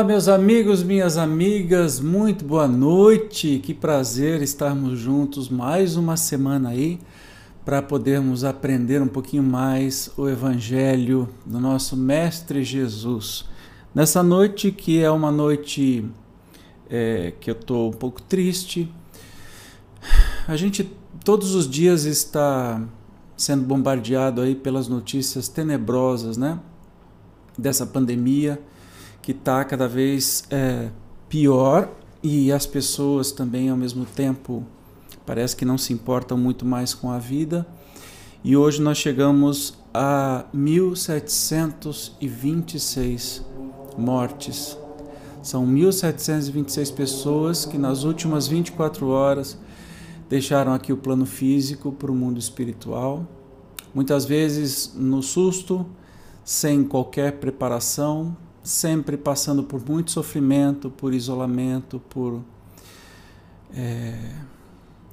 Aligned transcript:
Olá, 0.00 0.06
meus 0.06 0.28
amigos, 0.28 0.82
minhas 0.82 1.18
amigas, 1.18 2.00
muito 2.00 2.42
boa 2.42 2.66
noite. 2.66 3.58
Que 3.62 3.74
prazer 3.74 4.40
estarmos 4.40 4.98
juntos 4.98 5.50
mais 5.50 5.94
uma 5.94 6.16
semana 6.16 6.70
aí 6.70 6.98
para 7.66 7.82
podermos 7.82 8.42
aprender 8.42 9.02
um 9.02 9.06
pouquinho 9.06 9.42
mais 9.42 10.10
o 10.16 10.26
Evangelho 10.26 11.28
do 11.44 11.60
nosso 11.60 11.98
Mestre 11.98 12.64
Jesus. 12.64 13.44
Nessa 13.94 14.22
noite, 14.22 14.72
que 14.72 15.02
é 15.02 15.10
uma 15.10 15.30
noite 15.30 16.02
é, 16.88 17.34
que 17.38 17.50
eu 17.50 17.54
estou 17.54 17.90
um 17.90 17.92
pouco 17.92 18.22
triste, 18.22 18.90
a 20.48 20.56
gente 20.56 20.90
todos 21.22 21.54
os 21.54 21.68
dias 21.68 22.04
está 22.04 22.82
sendo 23.36 23.64
bombardeado 23.64 24.40
aí 24.40 24.54
pelas 24.54 24.88
notícias 24.88 25.46
tenebrosas, 25.46 26.38
né? 26.38 26.58
Dessa 27.58 27.84
pandemia 27.84 28.58
que 29.30 29.38
está 29.38 29.64
cada 29.64 29.86
vez 29.86 30.42
é, 30.50 30.88
pior 31.28 31.88
e 32.20 32.50
as 32.50 32.66
pessoas 32.66 33.30
também 33.30 33.70
ao 33.70 33.76
mesmo 33.76 34.04
tempo 34.04 34.66
parece 35.24 35.54
que 35.54 35.64
não 35.64 35.78
se 35.78 35.92
importam 35.92 36.36
muito 36.36 36.66
mais 36.66 36.92
com 36.94 37.12
a 37.12 37.18
vida. 37.18 37.64
E 38.42 38.56
hoje 38.56 38.82
nós 38.82 38.98
chegamos 38.98 39.78
a 39.94 40.46
1726 40.52 43.46
mortes. 43.96 44.76
São 45.42 45.64
1726 45.64 46.90
pessoas 46.90 47.64
que 47.64 47.78
nas 47.78 48.02
últimas 48.02 48.48
24 48.48 49.06
horas 49.06 49.56
deixaram 50.28 50.74
aqui 50.74 50.92
o 50.92 50.96
plano 50.96 51.24
físico 51.24 51.92
para 51.92 52.10
o 52.10 52.16
mundo 52.16 52.40
espiritual. 52.40 53.24
Muitas 53.94 54.24
vezes 54.24 54.92
no 54.96 55.22
susto, 55.22 55.86
sem 56.44 56.82
qualquer 56.82 57.38
preparação, 57.38 58.36
sempre 58.62 59.16
passando 59.16 59.62
por 59.62 59.84
muito 59.86 60.10
sofrimento, 60.10 60.90
por 60.90 61.14
isolamento, 61.14 62.00
por 62.10 62.42
é, 63.74 64.34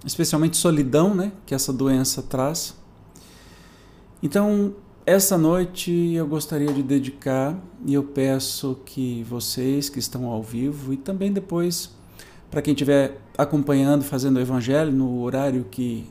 especialmente 0.06 0.58
solidão, 0.58 1.14
né, 1.14 1.32
que 1.46 1.54
essa 1.54 1.72
doença 1.72 2.22
traz. 2.22 2.76
Então, 4.22 4.76
essa 5.06 5.38
noite 5.38 5.92
eu 6.14 6.28
gostaria 6.28 6.74
de 6.74 6.84
dedicar 6.84 7.58
e 7.86 7.94
eu 7.94 8.04
peço 8.04 8.78
que 8.86 9.24
vocês 9.24 9.90
que 9.90 10.00
estão 10.00 10.26
ao 10.26 10.44
vivo 10.44 10.92
e 10.92 10.98
também 10.98 11.32
depois 11.32 11.96
para 12.50 12.62
quem 12.62 12.74
estiver 12.74 13.20
acompanhando, 13.38 14.04
fazendo 14.04 14.38
o 14.38 14.40
evangelho 14.40 14.92
no 14.92 15.22
horário 15.22 15.66
que 15.70 16.10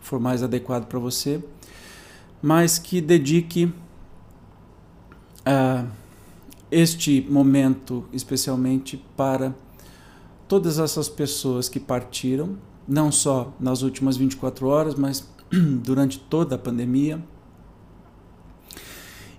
for 0.00 0.18
mais 0.18 0.42
adequado 0.42 0.86
para 0.86 0.98
você, 0.98 1.42
mas 2.42 2.78
que 2.78 3.00
dedique 3.00 3.72
a 5.44 5.84
uh, 5.84 6.05
este 6.70 7.24
momento 7.30 8.04
especialmente 8.12 8.96
para 9.16 9.54
todas 10.48 10.78
essas 10.78 11.08
pessoas 11.08 11.68
que 11.68 11.80
partiram, 11.80 12.56
não 12.86 13.10
só 13.10 13.52
nas 13.58 13.82
últimas 13.82 14.16
24 14.16 14.66
horas, 14.66 14.94
mas 14.94 15.28
durante 15.82 16.18
toda 16.18 16.54
a 16.54 16.58
pandemia, 16.58 17.22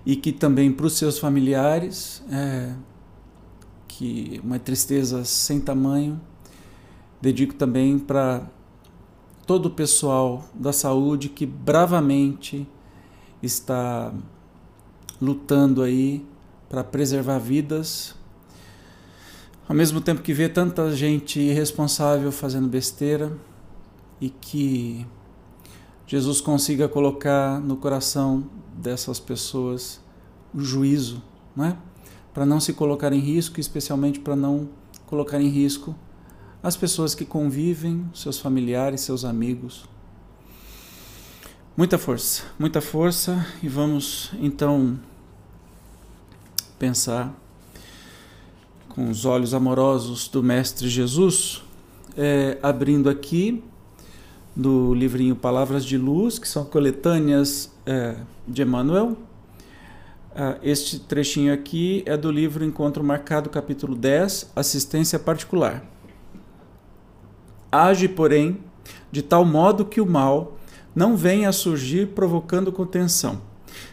e 0.04 0.16
que 0.16 0.32
também 0.32 0.72
para 0.72 0.86
os 0.86 0.94
seus 0.94 1.18
familiares, 1.18 2.22
é, 2.30 2.74
que 3.86 4.40
uma 4.44 4.58
tristeza 4.58 5.24
sem 5.24 5.60
tamanho, 5.60 6.20
dedico 7.20 7.54
também 7.54 7.98
para 7.98 8.48
todo 9.46 9.66
o 9.66 9.70
pessoal 9.70 10.44
da 10.54 10.72
saúde 10.72 11.28
que 11.28 11.44
bravamente 11.44 12.66
está 13.42 14.12
lutando 15.20 15.82
aí 15.82 16.24
para 16.68 16.84
preservar 16.84 17.38
vidas, 17.38 18.14
ao 19.68 19.74
mesmo 19.74 20.00
tempo 20.00 20.22
que 20.22 20.32
vê 20.32 20.48
tanta 20.48 20.90
gente 20.94 21.40
irresponsável 21.40 22.32
fazendo 22.32 22.68
besteira 22.68 23.32
e 24.20 24.30
que 24.30 25.06
Jesus 26.06 26.40
consiga 26.40 26.88
colocar 26.88 27.60
no 27.60 27.76
coração 27.76 28.48
dessas 28.74 29.20
pessoas 29.20 30.00
o 30.54 30.60
juízo, 30.60 31.22
não 31.54 31.66
é? 31.66 31.76
Para 32.32 32.46
não 32.46 32.60
se 32.60 32.72
colocar 32.72 33.12
em 33.12 33.20
risco, 33.20 33.60
especialmente 33.60 34.20
para 34.20 34.34
não 34.34 34.68
colocar 35.06 35.40
em 35.40 35.48
risco 35.48 35.94
as 36.62 36.76
pessoas 36.76 37.14
que 37.14 37.24
convivem, 37.24 38.08
seus 38.14 38.38
familiares, 38.38 39.02
seus 39.02 39.24
amigos. 39.24 39.84
Muita 41.76 41.96
força, 41.96 42.42
muita 42.58 42.80
força 42.80 43.46
e 43.62 43.68
vamos 43.68 44.32
então 44.40 44.98
pensar 46.78 47.34
com 48.88 49.10
os 49.10 49.24
olhos 49.24 49.54
amorosos 49.54 50.28
do 50.28 50.42
Mestre 50.42 50.88
Jesus, 50.88 51.62
é, 52.16 52.58
abrindo 52.62 53.08
aqui 53.08 53.62
do 54.54 54.92
livrinho 54.94 55.36
Palavras 55.36 55.84
de 55.84 55.96
Luz, 55.96 56.38
que 56.38 56.48
são 56.48 56.64
coletâneas 56.64 57.72
é, 57.86 58.16
de 58.46 58.62
Emmanuel. 58.62 59.16
Ah, 60.34 60.56
este 60.62 61.00
trechinho 61.00 61.52
aqui 61.52 62.02
é 62.06 62.16
do 62.16 62.30
livro 62.30 62.64
Encontro 62.64 63.02
Marcado, 63.02 63.50
capítulo 63.50 63.94
10, 63.94 64.52
Assistência 64.54 65.18
Particular. 65.18 65.84
Age, 67.70 68.08
porém, 68.08 68.58
de 69.10 69.22
tal 69.22 69.44
modo 69.44 69.84
que 69.84 70.00
o 70.00 70.06
mal 70.06 70.56
não 70.94 71.16
venha 71.16 71.48
a 71.48 71.52
surgir 71.52 72.08
provocando 72.08 72.72
contenção. 72.72 73.40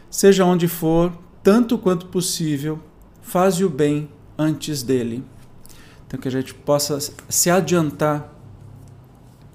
Seja 0.09 0.45
onde 0.45 0.67
for, 0.67 1.11
tanto 1.45 1.77
quanto 1.77 2.07
possível, 2.07 2.79
faze 3.21 3.63
o 3.63 3.69
bem 3.69 4.09
antes 4.35 4.81
dele. 4.81 5.23
Então 6.07 6.19
que 6.19 6.27
a 6.27 6.31
gente 6.31 6.55
possa 6.55 6.97
se 7.29 7.51
adiantar 7.51 8.33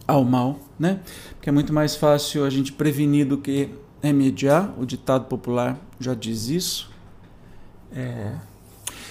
ao 0.06 0.25
mal, 0.25 0.61
né? 0.78 1.01
Porque 1.34 1.49
é 1.49 1.53
muito 1.53 1.73
mais 1.73 1.97
fácil 1.97 2.45
a 2.45 2.51
gente 2.51 2.73
prevenir 2.73 3.27
do 3.27 3.37
que 3.37 3.71
remediar. 4.01 4.73
O 4.78 4.87
ditado 4.87 5.25
popular 5.25 5.81
já 5.99 6.15
diz 6.15 6.49
isso. 6.49 6.89
É... 7.93 8.34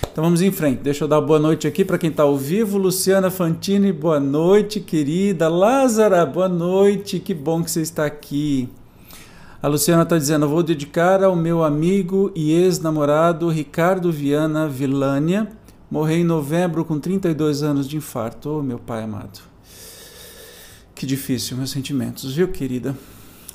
Então 0.10 0.24
vamos 0.24 0.42
em 0.42 0.50
frente. 0.50 0.80
Deixa 0.80 1.04
eu 1.04 1.08
dar 1.10 1.20
boa 1.20 1.38
noite 1.38 1.68
aqui 1.68 1.84
para 1.84 1.98
quem 1.98 2.10
está 2.10 2.24
ao 2.24 2.38
vivo. 2.38 2.78
Luciana 2.78 3.30
Fantini, 3.30 3.92
boa 3.92 4.22
noite, 4.22 4.80
querida. 4.80 5.50
Lázara, 5.50 6.26
boa 6.26 6.48
noite. 6.48 7.20
Que 7.20 7.34
bom 7.34 7.62
que 7.62 7.70
você 7.70 7.82
está 7.82 8.06
aqui. 8.06 8.70
A 9.62 9.68
Luciana 9.68 10.04
está 10.04 10.18
dizendo: 10.18 10.48
vou 10.48 10.64
dedicar 10.64 11.22
ao 11.22 11.36
meu 11.36 11.66
amigo 11.66 12.32
e 12.34 12.54
ex-namorado 12.54 13.50
Ricardo 13.50 14.10
Viana 14.10 14.70
Vilânia. 14.70 15.50
Morreu 15.92 16.20
em 16.20 16.24
novembro 16.24 16.86
com 16.86 16.98
32 16.98 17.62
anos 17.62 17.86
de 17.86 17.98
infarto. 17.98 18.50
Oh, 18.50 18.64
meu 18.64 18.80
pai 18.80 19.04
amado. 19.04 19.42
Que 20.96 21.06
difícil, 21.06 21.58
meus 21.58 21.72
sentimentos, 21.72 22.34
viu, 22.34 22.48
querida? 22.48 22.96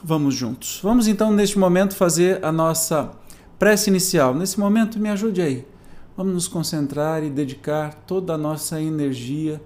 Vamos 0.02 0.34
juntos. 0.34 0.78
Vamos 0.82 1.08
então, 1.08 1.32
neste 1.32 1.58
momento, 1.58 1.96
fazer 1.96 2.44
a 2.44 2.52
nossa 2.52 3.10
prece 3.58 3.88
inicial. 3.88 4.34
Nesse 4.34 4.60
momento, 4.60 4.98
me 4.98 5.08
ajude 5.08 5.40
aí. 5.40 5.66
Vamos 6.14 6.34
nos 6.34 6.48
concentrar 6.48 7.24
e 7.24 7.30
dedicar 7.30 7.94
toda 8.06 8.34
a 8.34 8.38
nossa 8.38 8.78
energia 8.78 9.58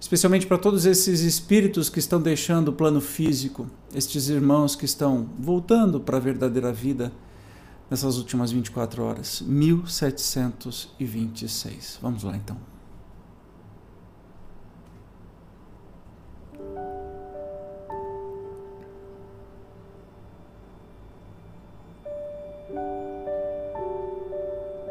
especialmente 0.00 0.46
para 0.46 0.56
todos 0.56 0.86
esses 0.86 1.20
espíritos 1.20 1.90
que 1.90 1.98
estão 1.98 2.18
deixando 2.20 2.68
o 2.68 2.72
plano 2.72 3.02
físico, 3.02 3.66
estes 3.94 4.30
irmãos 4.30 4.74
que 4.74 4.86
estão 4.86 5.28
voltando 5.38 6.00
para 6.00 6.16
a 6.16 6.20
verdadeira 6.20 6.72
vida 6.72 7.12
nessas 7.90 8.16
últimas 8.16 8.50
24 8.50 9.04
horas. 9.04 9.42
1726. 9.42 11.98
Vamos 12.00 12.22
lá 12.22 12.34
então. 12.34 12.56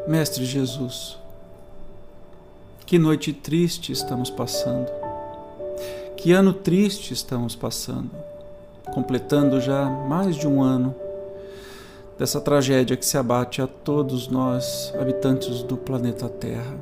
Mestre 0.06 0.44
Jesus, 0.44 1.18
que 2.84 2.98
noite 2.98 3.32
triste 3.32 3.92
estamos 3.92 4.28
passando. 4.28 4.99
Que 6.22 6.32
ano 6.32 6.52
triste 6.52 7.14
estamos 7.14 7.56
passando, 7.56 8.10
completando 8.92 9.58
já 9.58 9.86
mais 9.88 10.36
de 10.36 10.46
um 10.46 10.62
ano 10.62 10.94
dessa 12.18 12.38
tragédia 12.38 12.94
que 12.94 13.06
se 13.06 13.16
abate 13.16 13.62
a 13.62 13.66
todos 13.66 14.28
nós, 14.28 14.92
habitantes 15.00 15.62
do 15.62 15.78
planeta 15.78 16.28
Terra. 16.28 16.76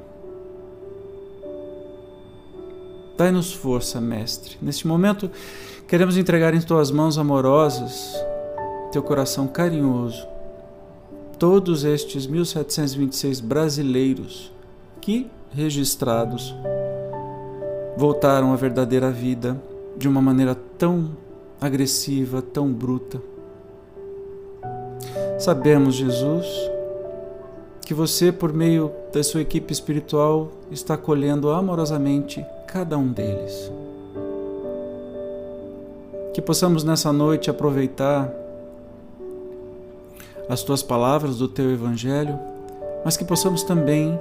Dai-nos 3.16 3.52
força, 3.52 4.00
Mestre. 4.00 4.56
Neste 4.60 4.88
momento, 4.88 5.30
queremos 5.86 6.16
entregar 6.16 6.52
em 6.52 6.60
tuas 6.60 6.90
mãos 6.90 7.16
amorosas, 7.16 8.12
teu 8.90 9.04
coração 9.04 9.46
carinhoso, 9.46 10.26
todos 11.38 11.84
estes 11.84 12.26
1726 12.26 13.38
brasileiros 13.38 14.50
que 15.00 15.30
registrados 15.54 16.52
voltaram 17.98 18.52
à 18.52 18.56
verdadeira 18.56 19.10
vida 19.10 19.60
de 19.96 20.06
uma 20.06 20.22
maneira 20.22 20.54
tão 20.54 21.10
agressiva, 21.60 22.40
tão 22.40 22.72
bruta. 22.72 23.20
Sabemos, 25.36 25.96
Jesus, 25.96 26.46
que 27.84 27.92
você, 27.92 28.30
por 28.30 28.52
meio 28.52 28.92
da 29.12 29.20
sua 29.24 29.40
equipe 29.40 29.72
espiritual, 29.72 30.52
está 30.70 30.94
acolhendo 30.94 31.50
amorosamente 31.50 32.46
cada 32.68 32.96
um 32.96 33.08
deles. 33.08 33.68
Que 36.32 36.40
possamos 36.40 36.84
nessa 36.84 37.12
noite 37.12 37.50
aproveitar 37.50 38.32
as 40.48 40.62
tuas 40.62 40.84
palavras 40.84 41.38
do 41.38 41.48
teu 41.48 41.72
Evangelho, 41.72 42.38
mas 43.04 43.16
que 43.16 43.24
possamos 43.24 43.64
também 43.64 44.16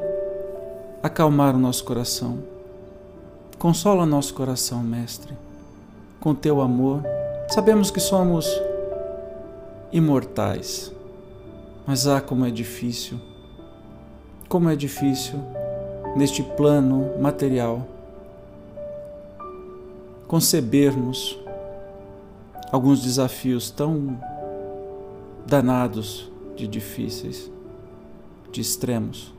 acalmar 1.04 1.56
o 1.56 1.60
nosso 1.60 1.84
coração. 1.84 2.57
Consola 3.60 4.06
nosso 4.06 4.36
coração, 4.36 4.84
Mestre, 4.84 5.36
com 6.20 6.36
teu 6.36 6.62
amor. 6.62 7.02
Sabemos 7.50 7.90
que 7.90 8.00
somos 8.00 8.48
imortais, 9.92 10.94
mas 11.88 12.06
ah, 12.06 12.22
como 12.22 12.46
é 12.46 12.52
difícil, 12.52 13.20
como 14.48 14.70
é 14.70 14.76
difícil 14.76 15.40
neste 16.16 16.44
plano 16.44 17.20
material 17.20 17.84
concebermos 20.28 21.40
alguns 22.72 23.02
desafios 23.02 23.72
tão 23.72 24.20
danados 25.48 26.32
de 26.56 26.68
difíceis, 26.68 27.50
de 28.52 28.62
extremos. 28.62 29.37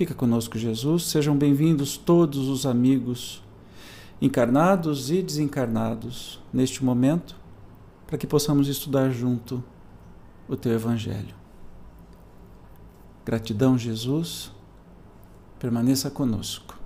Fica 0.00 0.14
conosco, 0.14 0.56
Jesus. 0.56 1.02
Sejam 1.02 1.36
bem-vindos 1.36 1.98
todos 1.98 2.48
os 2.48 2.64
amigos 2.64 3.42
encarnados 4.18 5.10
e 5.10 5.20
desencarnados 5.20 6.40
neste 6.50 6.82
momento, 6.82 7.36
para 8.06 8.16
que 8.16 8.26
possamos 8.26 8.66
estudar 8.66 9.10
junto 9.10 9.62
o 10.48 10.56
teu 10.56 10.72
Evangelho. 10.72 11.34
Gratidão, 13.26 13.76
Jesus. 13.76 14.50
Permaneça 15.58 16.10
conosco. 16.10 16.78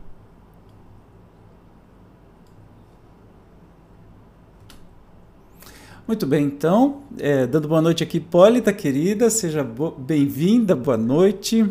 Muito 6.05 6.26
bem, 6.26 6.46
então, 6.46 7.05
é, 7.17 7.46
dando 7.46 7.69
boa 7.69 7.81
noite 7.81 8.02
aqui, 8.02 8.17
Hipólita, 8.17 8.72
querida, 8.72 9.31
seja 9.31 9.62
bem-vinda, 9.62 10.75
boa 10.75 10.96
noite. 10.96 11.64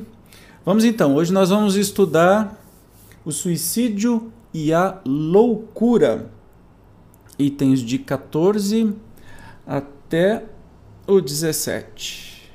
Vamos 0.65 0.86
então, 0.86 1.15
hoje 1.15 1.33
nós 1.33 1.50
vamos 1.50 1.75
estudar 1.75 2.57
o 3.25 3.33
suicídio 3.33 4.31
e 4.54 4.71
a 4.71 4.98
loucura, 5.06 6.31
itens 7.38 7.81
de 7.81 8.00
14 8.00 8.95
até 9.68 10.45
o 11.06 11.19
17. 11.19 12.50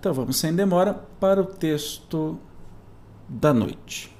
Então 0.00 0.12
vamos 0.12 0.36
sem 0.38 0.52
demora 0.52 0.92
para 1.20 1.40
o 1.40 1.44
texto 1.44 2.36
da 3.28 3.54
noite. 3.54 4.12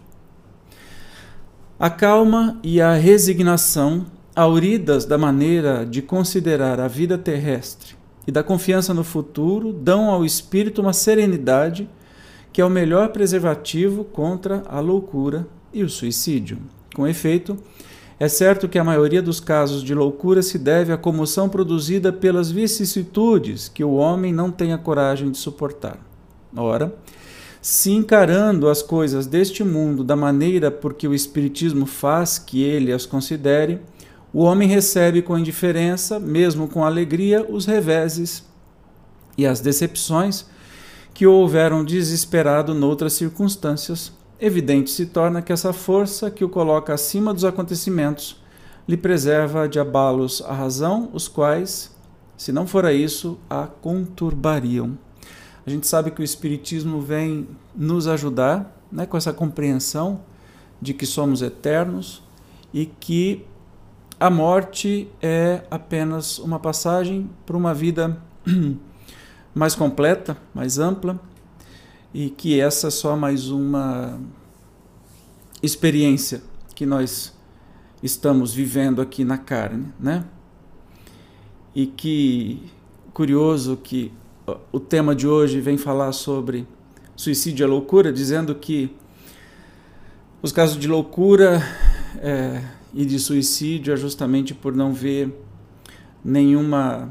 A 1.80 1.90
calma 1.90 2.60
e 2.62 2.80
a 2.80 2.94
resignação 2.94 4.06
auridas 4.36 5.04
da 5.04 5.18
maneira 5.18 5.84
de 5.84 6.00
considerar 6.00 6.78
a 6.78 6.86
vida 6.86 7.18
terrestre 7.18 7.96
e 8.24 8.30
da 8.30 8.44
confiança 8.44 8.94
no 8.94 9.02
futuro, 9.02 9.72
dão 9.72 10.08
ao 10.08 10.24
espírito 10.24 10.80
uma 10.80 10.92
serenidade 10.92 11.90
que 12.52 12.60
é 12.60 12.64
o 12.64 12.70
melhor 12.70 13.08
preservativo 13.08 14.04
contra 14.04 14.62
a 14.66 14.78
loucura 14.78 15.46
e 15.72 15.82
o 15.82 15.88
suicídio. 15.88 16.58
Com 16.94 17.06
efeito, 17.06 17.56
é 18.20 18.28
certo 18.28 18.68
que 18.68 18.78
a 18.78 18.84
maioria 18.84 19.22
dos 19.22 19.40
casos 19.40 19.82
de 19.82 19.94
loucura 19.94 20.42
se 20.42 20.58
deve 20.58 20.92
à 20.92 20.96
comoção 20.96 21.48
produzida 21.48 22.12
pelas 22.12 22.50
vicissitudes 22.50 23.68
que 23.68 23.82
o 23.82 23.94
homem 23.94 24.32
não 24.32 24.50
tem 24.50 24.72
a 24.72 24.78
coragem 24.78 25.30
de 25.30 25.38
suportar. 25.38 25.98
Ora, 26.54 26.94
se 27.60 27.90
encarando 27.90 28.68
as 28.68 28.82
coisas 28.82 29.26
deste 29.26 29.64
mundo 29.64 30.04
da 30.04 30.14
maneira 30.14 30.70
por 30.70 30.94
que 30.94 31.08
o 31.08 31.14
Espiritismo 31.14 31.86
faz 31.86 32.38
que 32.38 32.62
ele 32.62 32.92
as 32.92 33.06
considere, 33.06 33.80
o 34.32 34.42
homem 34.42 34.68
recebe 34.68 35.22
com 35.22 35.38
indiferença, 35.38 36.18
mesmo 36.20 36.68
com 36.68 36.84
alegria, 36.84 37.46
os 37.48 37.66
reveses 37.66 38.44
e 39.36 39.46
as 39.46 39.60
decepções 39.60 40.46
que 41.14 41.26
o 41.26 41.32
houveram 41.32 41.84
desesperado 41.84 42.74
noutras 42.74 43.12
circunstâncias. 43.12 44.12
Evidente 44.40 44.90
se 44.90 45.06
torna 45.06 45.42
que 45.42 45.52
essa 45.52 45.72
força 45.72 46.30
que 46.30 46.44
o 46.44 46.48
coloca 46.48 46.92
acima 46.94 47.32
dos 47.32 47.44
acontecimentos 47.44 48.42
lhe 48.88 48.96
preserva 48.96 49.68
de 49.68 49.78
abalos 49.78 50.42
a 50.46 50.52
razão, 50.52 51.10
os 51.12 51.28
quais, 51.28 51.94
se 52.36 52.50
não 52.50 52.66
fora 52.66 52.92
isso, 52.92 53.38
a 53.48 53.66
conturbariam. 53.66 54.98
A 55.64 55.70
gente 55.70 55.86
sabe 55.86 56.10
que 56.10 56.20
o 56.20 56.24
Espiritismo 56.24 57.00
vem 57.00 57.46
nos 57.74 58.08
ajudar 58.08 58.76
né, 58.90 59.06
com 59.06 59.16
essa 59.16 59.32
compreensão 59.32 60.20
de 60.80 60.92
que 60.92 61.06
somos 61.06 61.40
eternos 61.40 62.22
e 62.74 62.86
que 62.86 63.46
a 64.18 64.28
morte 64.28 65.08
é 65.20 65.62
apenas 65.70 66.38
uma 66.38 66.58
passagem 66.58 67.30
para 67.46 67.56
uma 67.56 67.72
vida 67.72 68.20
mais 69.54 69.74
completa, 69.74 70.36
mais 70.54 70.78
ampla, 70.78 71.20
e 72.14 72.30
que 72.30 72.60
essa 72.60 72.88
é 72.88 72.90
só 72.90 73.16
mais 73.16 73.48
uma 73.48 74.20
experiência 75.62 76.42
que 76.74 76.84
nós 76.84 77.32
estamos 78.02 78.52
vivendo 78.52 79.00
aqui 79.00 79.24
na 79.24 79.38
carne, 79.38 79.92
né? 79.98 80.24
E 81.74 81.86
que 81.86 82.70
curioso 83.12 83.76
que 83.76 84.12
o 84.72 84.80
tema 84.80 85.14
de 85.14 85.26
hoje 85.26 85.60
vem 85.60 85.78
falar 85.78 86.12
sobre 86.12 86.66
suicídio 87.14 87.64
e 87.64 87.66
loucura, 87.66 88.12
dizendo 88.12 88.54
que 88.54 88.94
os 90.42 90.50
casos 90.50 90.78
de 90.78 90.88
loucura 90.88 91.62
é, 92.18 92.62
e 92.92 93.04
de 93.04 93.18
suicídio 93.18 93.92
é 93.92 93.96
justamente 93.96 94.52
por 94.52 94.74
não 94.74 94.92
ver 94.92 95.32
nenhuma 96.24 97.10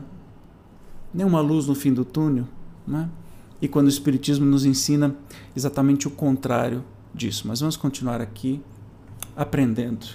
nenhuma 1.14 1.42
luz 1.42 1.68
no 1.68 1.76
fim 1.76 1.94
do 1.94 2.06
túnel, 2.06 2.46
né? 2.88 3.10
E 3.62 3.68
quando 3.68 3.86
o 3.86 3.90
espiritismo 3.90 4.46
nos 4.46 4.66
ensina 4.66 5.16
exatamente 5.56 6.08
o 6.08 6.12
contrário 6.12 6.84
disso. 7.14 7.48
Mas 7.48 7.60
vamos 7.60 7.78
continuar 7.78 8.20
aqui 8.20 8.60
aprendendo. 9.36 10.06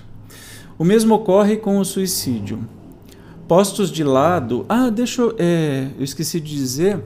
O 0.78 0.84
mesmo 0.84 1.14
ocorre 1.14 1.56
com 1.56 1.78
o 1.78 1.84
suicídio. 1.84 2.66
Postos 3.46 3.90
de 3.90 4.02
lado. 4.02 4.66
Ah, 4.68 4.90
deixa 4.90 5.22
eu. 5.22 5.36
É, 5.38 5.90
eu 5.96 6.04
esqueci 6.04 6.40
de 6.40 6.54
dizer. 6.54 7.02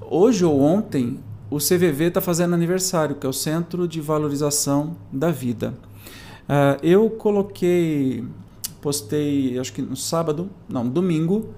Hoje 0.00 0.44
ou 0.44 0.60
ontem, 0.60 1.18
o 1.50 1.56
CVV 1.56 2.04
está 2.04 2.20
fazendo 2.20 2.54
aniversário, 2.54 3.16
que 3.16 3.26
é 3.26 3.28
o 3.28 3.32
Centro 3.32 3.88
de 3.88 4.00
Valorização 4.00 4.94
da 5.10 5.30
Vida. 5.30 5.74
Uh, 6.42 6.78
eu 6.82 7.08
coloquei, 7.08 8.22
postei, 8.80 9.58
acho 9.58 9.72
que 9.72 9.80
no 9.80 9.96
sábado, 9.96 10.50
não, 10.68 10.86
domingo, 10.86 11.54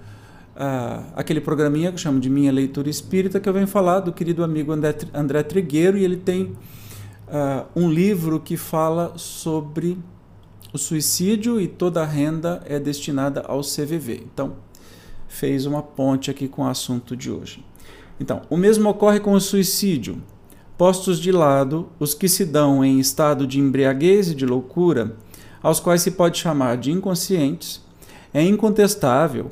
aquele 1.15 1.41
programinha 1.41 1.91
que 1.91 1.95
eu 1.95 1.99
chamo 1.99 2.21
de 2.21 2.31
Minha 2.31 2.53
Leitura 2.53 2.89
Espírita, 2.89 3.41
que 3.41 3.49
eu 3.49 3.53
venho 3.53 3.67
falar 3.67 4.01
do 4.01 4.13
querido 4.13 4.45
amigo 4.45 4.73
André, 4.73 4.95
André 5.13 5.43
Trigueiro, 5.43 5.99
e 5.99 6.05
ele 6.05 6.17
tem 6.17 6.57
um 7.75 7.91
livro 7.91 8.39
que 8.41 8.57
fala 8.57 9.13
sobre 9.17 9.99
o 10.73 10.79
suicídio 10.79 11.61
e 11.61 11.67
toda 11.67 12.03
a 12.03 12.07
renda 12.07 12.63
é 12.67 12.79
destinada 12.79 13.43
ao 13.43 13.61
CVV. 13.61 14.25
Então, 14.33 14.55
fez 15.29 15.67
uma 15.67 15.83
ponte 15.83 16.31
aqui 16.31 16.49
com 16.49 16.63
o 16.63 16.69
assunto 16.69 17.17
de 17.17 17.31
hoje. 17.31 17.65
Então, 18.21 18.43
o 18.49 18.57
mesmo 18.57 18.89
ocorre 18.89 19.21
com 19.21 19.33
o 19.33 19.41
suicídio 19.41 20.23
postos 20.77 21.21
de 21.21 21.31
lado 21.31 21.89
os 21.99 22.15
que 22.15 22.29
se 22.29 22.45
dão 22.45 22.85
em 22.85 22.99
estado 22.99 23.47
de 23.47 23.61
embriaguez 23.61 24.31
e 24.31 24.35
de 24.35 24.45
loucura, 24.45 25.17
aos 25.63 25.81
quais 25.81 26.03
se 26.03 26.11
pode 26.11 26.39
chamar 26.39 26.77
de 26.77 26.93
inconscientes, 26.93 27.81
é 28.33 28.43
incontestável 28.43 29.51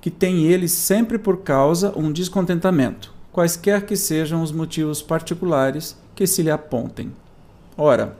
que 0.00 0.10
tem 0.10 0.44
eles 0.46 0.72
sempre 0.72 1.18
por 1.18 1.38
causa 1.38 1.92
um 1.96 2.10
descontentamento, 2.10 3.12
quaisquer 3.32 3.84
que 3.84 3.96
sejam 3.96 4.42
os 4.42 4.50
motivos 4.50 5.02
particulares 5.02 5.96
que 6.14 6.26
se 6.26 6.42
lhe 6.42 6.50
apontem. 6.50 7.12
Ora, 7.76 8.16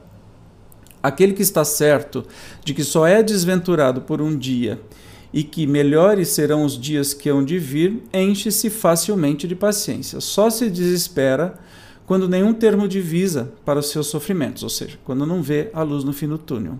aquele 1.02 1.32
que 1.32 1.42
está 1.42 1.64
certo 1.64 2.24
de 2.64 2.74
que 2.74 2.84
só 2.84 3.06
é 3.06 3.22
desventurado 3.22 4.02
por 4.02 4.20
um 4.20 4.36
dia 4.36 4.80
e 5.32 5.42
que 5.42 5.66
melhores 5.66 6.28
serão 6.28 6.64
os 6.64 6.78
dias 6.78 7.14
que 7.14 7.28
hão 7.28 7.44
de 7.44 7.58
vir, 7.58 8.02
enche-se 8.12 8.68
facilmente 8.68 9.46
de 9.46 9.54
paciência. 9.54 10.20
Só 10.20 10.50
se 10.50 10.68
desespera 10.68 11.54
quando 12.04 12.28
nenhum 12.28 12.52
termo 12.52 12.88
divisa 12.88 13.52
para 13.64 13.78
os 13.78 13.90
seus 13.90 14.08
sofrimentos, 14.08 14.64
ou 14.64 14.68
seja, 14.68 14.98
quando 15.04 15.24
não 15.24 15.40
vê 15.40 15.70
a 15.72 15.82
luz 15.82 16.02
no 16.02 16.12
fim 16.12 16.26
do 16.26 16.36
túnel. 16.36 16.78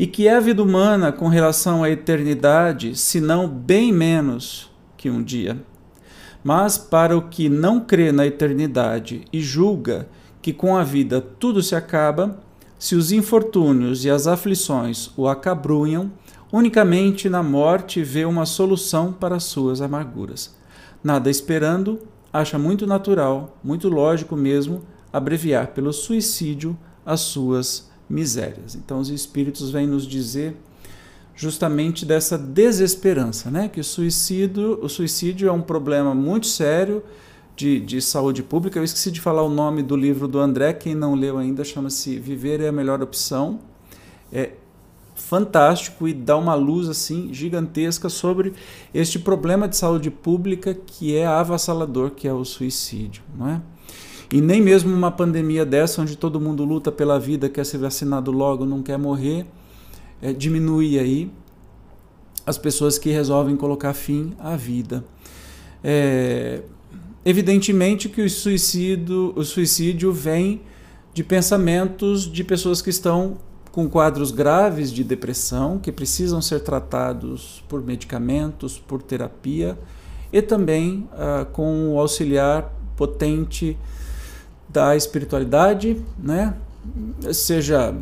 E 0.00 0.06
que 0.06 0.26
é 0.26 0.34
a 0.34 0.40
vida 0.40 0.62
humana 0.62 1.12
com 1.12 1.28
relação 1.28 1.84
à 1.84 1.90
eternidade, 1.90 2.96
se 2.96 3.20
não 3.20 3.46
bem 3.46 3.92
menos 3.92 4.70
que 4.96 5.10
um 5.10 5.22
dia. 5.22 5.62
Mas 6.42 6.78
para 6.78 7.14
o 7.14 7.28
que 7.28 7.50
não 7.50 7.80
crê 7.80 8.10
na 8.10 8.26
eternidade 8.26 9.26
e 9.30 9.42
julga 9.42 10.08
que 10.40 10.54
com 10.54 10.74
a 10.74 10.82
vida 10.82 11.20
tudo 11.20 11.62
se 11.62 11.74
acaba, 11.74 12.40
se 12.78 12.94
os 12.94 13.12
infortúnios 13.12 14.02
e 14.06 14.08
as 14.08 14.26
aflições 14.26 15.10
o 15.18 15.28
acabrunham, 15.28 16.10
unicamente 16.50 17.28
na 17.28 17.42
morte 17.42 18.02
vê 18.02 18.24
uma 18.24 18.46
solução 18.46 19.12
para 19.12 19.36
as 19.36 19.44
suas 19.44 19.82
amarguras. 19.82 20.56
Nada 21.04 21.28
esperando, 21.28 21.98
acha 22.32 22.58
muito 22.58 22.86
natural, 22.86 23.54
muito 23.62 23.90
lógico 23.90 24.34
mesmo, 24.34 24.80
abreviar 25.12 25.66
pelo 25.74 25.92
suicídio 25.92 26.74
as 27.04 27.20
suas 27.20 27.89
misérias. 28.10 28.74
Então, 28.74 28.98
os 28.98 29.08
espíritos 29.08 29.70
vêm 29.70 29.86
nos 29.86 30.06
dizer 30.06 30.56
justamente 31.34 32.04
dessa 32.04 32.36
desesperança, 32.36 33.50
né? 33.50 33.68
Que 33.68 33.80
o 33.80 33.84
suicídio, 33.84 34.78
o 34.82 34.88
suicídio 34.88 35.48
é 35.48 35.52
um 35.52 35.62
problema 35.62 36.14
muito 36.14 36.46
sério 36.46 37.02
de, 37.56 37.80
de 37.80 38.02
saúde 38.02 38.42
pública. 38.42 38.78
Eu 38.78 38.84
esqueci 38.84 39.10
de 39.10 39.20
falar 39.20 39.42
o 39.42 39.48
nome 39.48 39.82
do 39.82 39.96
livro 39.96 40.28
do 40.28 40.38
André, 40.38 40.72
quem 40.72 40.94
não 40.94 41.14
leu 41.14 41.38
ainda, 41.38 41.64
chama-se 41.64 42.18
Viver 42.18 42.60
é 42.60 42.68
a 42.68 42.72
Melhor 42.72 43.00
Opção. 43.00 43.60
É 44.32 44.52
fantástico 45.14 46.08
e 46.08 46.14
dá 46.14 46.36
uma 46.36 46.54
luz 46.54 46.88
assim 46.88 47.32
gigantesca 47.32 48.08
sobre 48.08 48.52
este 48.92 49.18
problema 49.18 49.68
de 49.68 49.76
saúde 49.76 50.10
pública 50.10 50.74
que 50.74 51.16
é 51.16 51.26
avassalador, 51.26 52.10
que 52.10 52.26
é 52.26 52.32
o 52.32 52.44
suicídio, 52.44 53.22
não 53.36 53.48
é? 53.48 53.62
E 54.32 54.40
nem 54.40 54.60
mesmo 54.60 54.94
uma 54.94 55.10
pandemia 55.10 55.64
dessa, 55.64 56.00
onde 56.00 56.16
todo 56.16 56.40
mundo 56.40 56.64
luta 56.64 56.92
pela 56.92 57.18
vida, 57.18 57.48
quer 57.48 57.66
ser 57.66 57.78
vacinado 57.78 58.30
logo, 58.30 58.64
não 58.64 58.80
quer 58.80 58.96
morrer, 58.96 59.44
é, 60.22 60.32
diminui 60.32 60.98
aí 60.98 61.30
as 62.46 62.56
pessoas 62.56 62.96
que 62.96 63.10
resolvem 63.10 63.56
colocar 63.56 63.92
fim 63.92 64.32
à 64.38 64.56
vida. 64.56 65.04
É, 65.82 66.62
evidentemente 67.24 68.08
que 68.08 68.22
o 68.22 68.30
suicídio, 68.30 69.32
o 69.34 69.44
suicídio 69.44 70.12
vem 70.12 70.62
de 71.12 71.24
pensamentos 71.24 72.30
de 72.30 72.44
pessoas 72.44 72.80
que 72.80 72.90
estão 72.90 73.38
com 73.72 73.88
quadros 73.88 74.30
graves 74.30 74.92
de 74.92 75.04
depressão, 75.04 75.78
que 75.78 75.92
precisam 75.92 76.40
ser 76.40 76.60
tratados 76.60 77.64
por 77.68 77.82
medicamentos, 77.82 78.78
por 78.78 79.02
terapia, 79.02 79.78
e 80.32 80.40
também 80.40 81.08
ah, 81.12 81.46
com 81.52 81.94
o 81.94 81.98
auxiliar 81.98 82.72
potente 82.96 83.76
da 84.72 84.96
espiritualidade, 84.96 86.00
né? 86.18 86.54
seja 87.32 87.94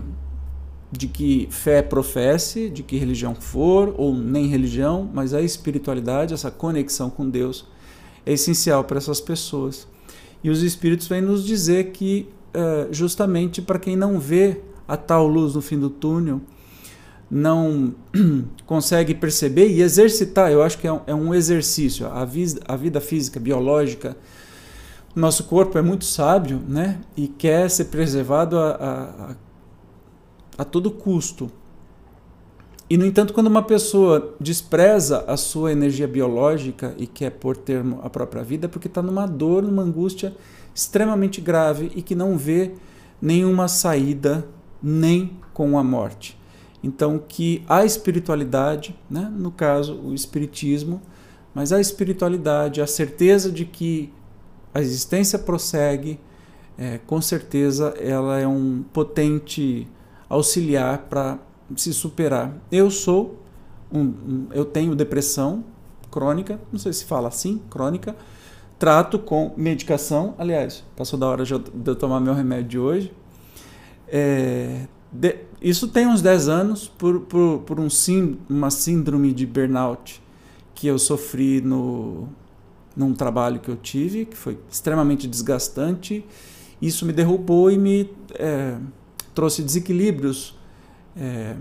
de 0.90 1.06
que 1.06 1.48
fé 1.50 1.82
professe, 1.82 2.70
de 2.70 2.82
que 2.82 2.96
religião 2.96 3.34
for, 3.34 3.94
ou 3.96 4.14
nem 4.14 4.46
religião, 4.46 5.08
mas 5.12 5.34
a 5.34 5.42
espiritualidade, 5.42 6.32
essa 6.32 6.50
conexão 6.50 7.10
com 7.10 7.28
Deus, 7.28 7.66
é 8.24 8.32
essencial 8.32 8.84
para 8.84 8.98
essas 8.98 9.20
pessoas. 9.20 9.86
E 10.42 10.50
os 10.50 10.62
Espíritos 10.62 11.06
vêm 11.06 11.20
nos 11.20 11.44
dizer 11.44 11.90
que, 11.90 12.28
uh, 12.54 12.92
justamente 12.92 13.60
para 13.60 13.78
quem 13.78 13.96
não 13.96 14.18
vê 14.18 14.60
a 14.86 14.96
tal 14.96 15.26
luz 15.26 15.54
no 15.54 15.60
fim 15.60 15.78
do 15.78 15.90
túnel, 15.90 16.40
não 17.30 17.94
consegue 18.64 19.14
perceber 19.14 19.68
e 19.68 19.82
exercitar, 19.82 20.50
eu 20.50 20.62
acho 20.62 20.78
que 20.78 20.86
é 20.86 20.92
um, 20.92 21.34
é 21.34 21.36
exercício. 21.36 22.06
A 22.06 22.24
vida 22.24 23.00
física, 23.00 23.38
biológica, 23.38 24.16
nosso 25.18 25.44
corpo 25.44 25.76
é 25.76 25.82
muito 25.82 26.04
sábio 26.04 26.62
né? 26.66 27.00
e 27.16 27.28
quer 27.28 27.68
ser 27.70 27.86
preservado 27.86 28.58
a, 28.58 29.36
a, 30.56 30.62
a 30.62 30.64
todo 30.64 30.90
custo. 30.90 31.50
E, 32.90 32.96
no 32.96 33.04
entanto, 33.04 33.34
quando 33.34 33.48
uma 33.48 33.62
pessoa 33.62 34.34
despreza 34.40 35.24
a 35.26 35.36
sua 35.36 35.72
energia 35.72 36.08
biológica 36.08 36.94
e 36.96 37.06
quer 37.06 37.30
pôr 37.30 37.56
termo 37.56 38.00
à 38.02 38.08
própria 38.08 38.42
vida, 38.42 38.64
é 38.64 38.68
porque 38.68 38.88
está 38.88 39.02
numa 39.02 39.26
dor, 39.26 39.62
numa 39.62 39.82
angústia 39.82 40.34
extremamente 40.74 41.40
grave 41.40 41.92
e 41.94 42.00
que 42.00 42.14
não 42.14 42.38
vê 42.38 42.72
nenhuma 43.20 43.68
saída 43.68 44.46
nem 44.82 45.36
com 45.52 45.78
a 45.78 45.84
morte. 45.84 46.38
Então, 46.82 47.18
que 47.18 47.62
a 47.68 47.84
espiritualidade, 47.84 48.96
né, 49.10 49.30
no 49.36 49.50
caso, 49.50 49.94
o 50.00 50.14
espiritismo, 50.14 51.02
mas 51.52 51.72
a 51.72 51.80
espiritualidade, 51.80 52.80
a 52.80 52.86
certeza 52.86 53.50
de 53.50 53.64
que 53.64 54.12
a 54.78 54.80
existência 54.80 55.38
prossegue, 55.38 56.20
é, 56.78 56.98
com 56.98 57.20
certeza 57.20 57.88
ela 57.98 58.38
é 58.38 58.46
um 58.46 58.84
potente 58.92 59.88
auxiliar 60.28 61.06
para 61.10 61.38
se 61.74 61.92
superar. 61.92 62.56
Eu 62.70 62.88
sou 62.88 63.42
um, 63.92 64.00
um, 64.00 64.46
eu 64.52 64.64
tenho 64.64 64.94
depressão 64.94 65.64
crônica, 66.12 66.60
não 66.70 66.78
sei 66.78 66.92
se 66.92 67.04
fala 67.04 67.26
assim, 67.26 67.60
crônica. 67.68 68.14
Trato 68.78 69.18
com 69.18 69.52
medicação, 69.56 70.36
aliás, 70.38 70.84
passou 70.96 71.18
da 71.18 71.26
hora 71.26 71.44
de 71.44 71.52
eu, 71.52 71.96
tomar 71.96 72.20
meu 72.20 72.32
remédio 72.32 72.68
de 72.68 72.78
hoje. 72.78 73.12
É, 74.06 74.86
de, 75.10 75.38
isso 75.60 75.88
tem 75.88 76.06
uns 76.06 76.22
10 76.22 76.48
anos 76.48 76.86
por, 76.86 77.22
por, 77.22 77.58
por 77.66 77.80
um 77.80 77.90
sim, 77.90 78.38
uma 78.48 78.70
síndrome 78.70 79.32
de 79.32 79.44
burnout 79.44 80.22
que 80.72 80.86
eu 80.86 81.00
sofri 81.00 81.60
no, 81.60 82.28
num 82.98 83.14
trabalho 83.14 83.60
que 83.60 83.70
eu 83.70 83.76
tive, 83.76 84.26
que 84.26 84.36
foi 84.36 84.58
extremamente 84.70 85.28
desgastante. 85.28 86.24
Isso 86.82 87.06
me 87.06 87.12
derrubou 87.12 87.70
e 87.70 87.78
me 87.78 88.10
é, 88.34 88.76
trouxe 89.34 89.62
desequilíbrios 89.62 90.58
é, 91.16 91.54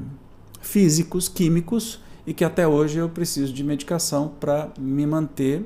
físicos, 0.59 1.29
químicos, 1.29 2.01
e 2.25 2.33
que 2.33 2.43
até 2.43 2.67
hoje 2.67 2.97
eu 2.97 3.07
preciso 3.07 3.53
de 3.53 3.63
medicação 3.63 4.33
para 4.39 4.69
me 4.77 5.05
manter. 5.05 5.63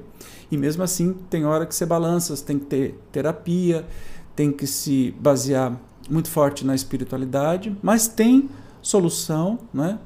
E 0.52 0.58
mesmo 0.58 0.84
assim, 0.84 1.16
tem 1.30 1.46
hora 1.46 1.66
que 1.66 1.74
você 1.74 1.86
balança, 1.86 2.36
tem 2.46 2.60
que 2.60 2.66
ter 2.66 3.00
terapia, 3.12 3.88
tem 4.36 4.52
que 4.52 4.68
se 4.68 5.16
basear 5.20 5.80
muito 6.10 6.30
forte 6.30 6.66
na 6.66 6.76
espiritualidade, 6.76 7.76
mas 7.82 8.08
tem 8.08 8.50
solução, 8.82 9.58
né? 9.74 9.98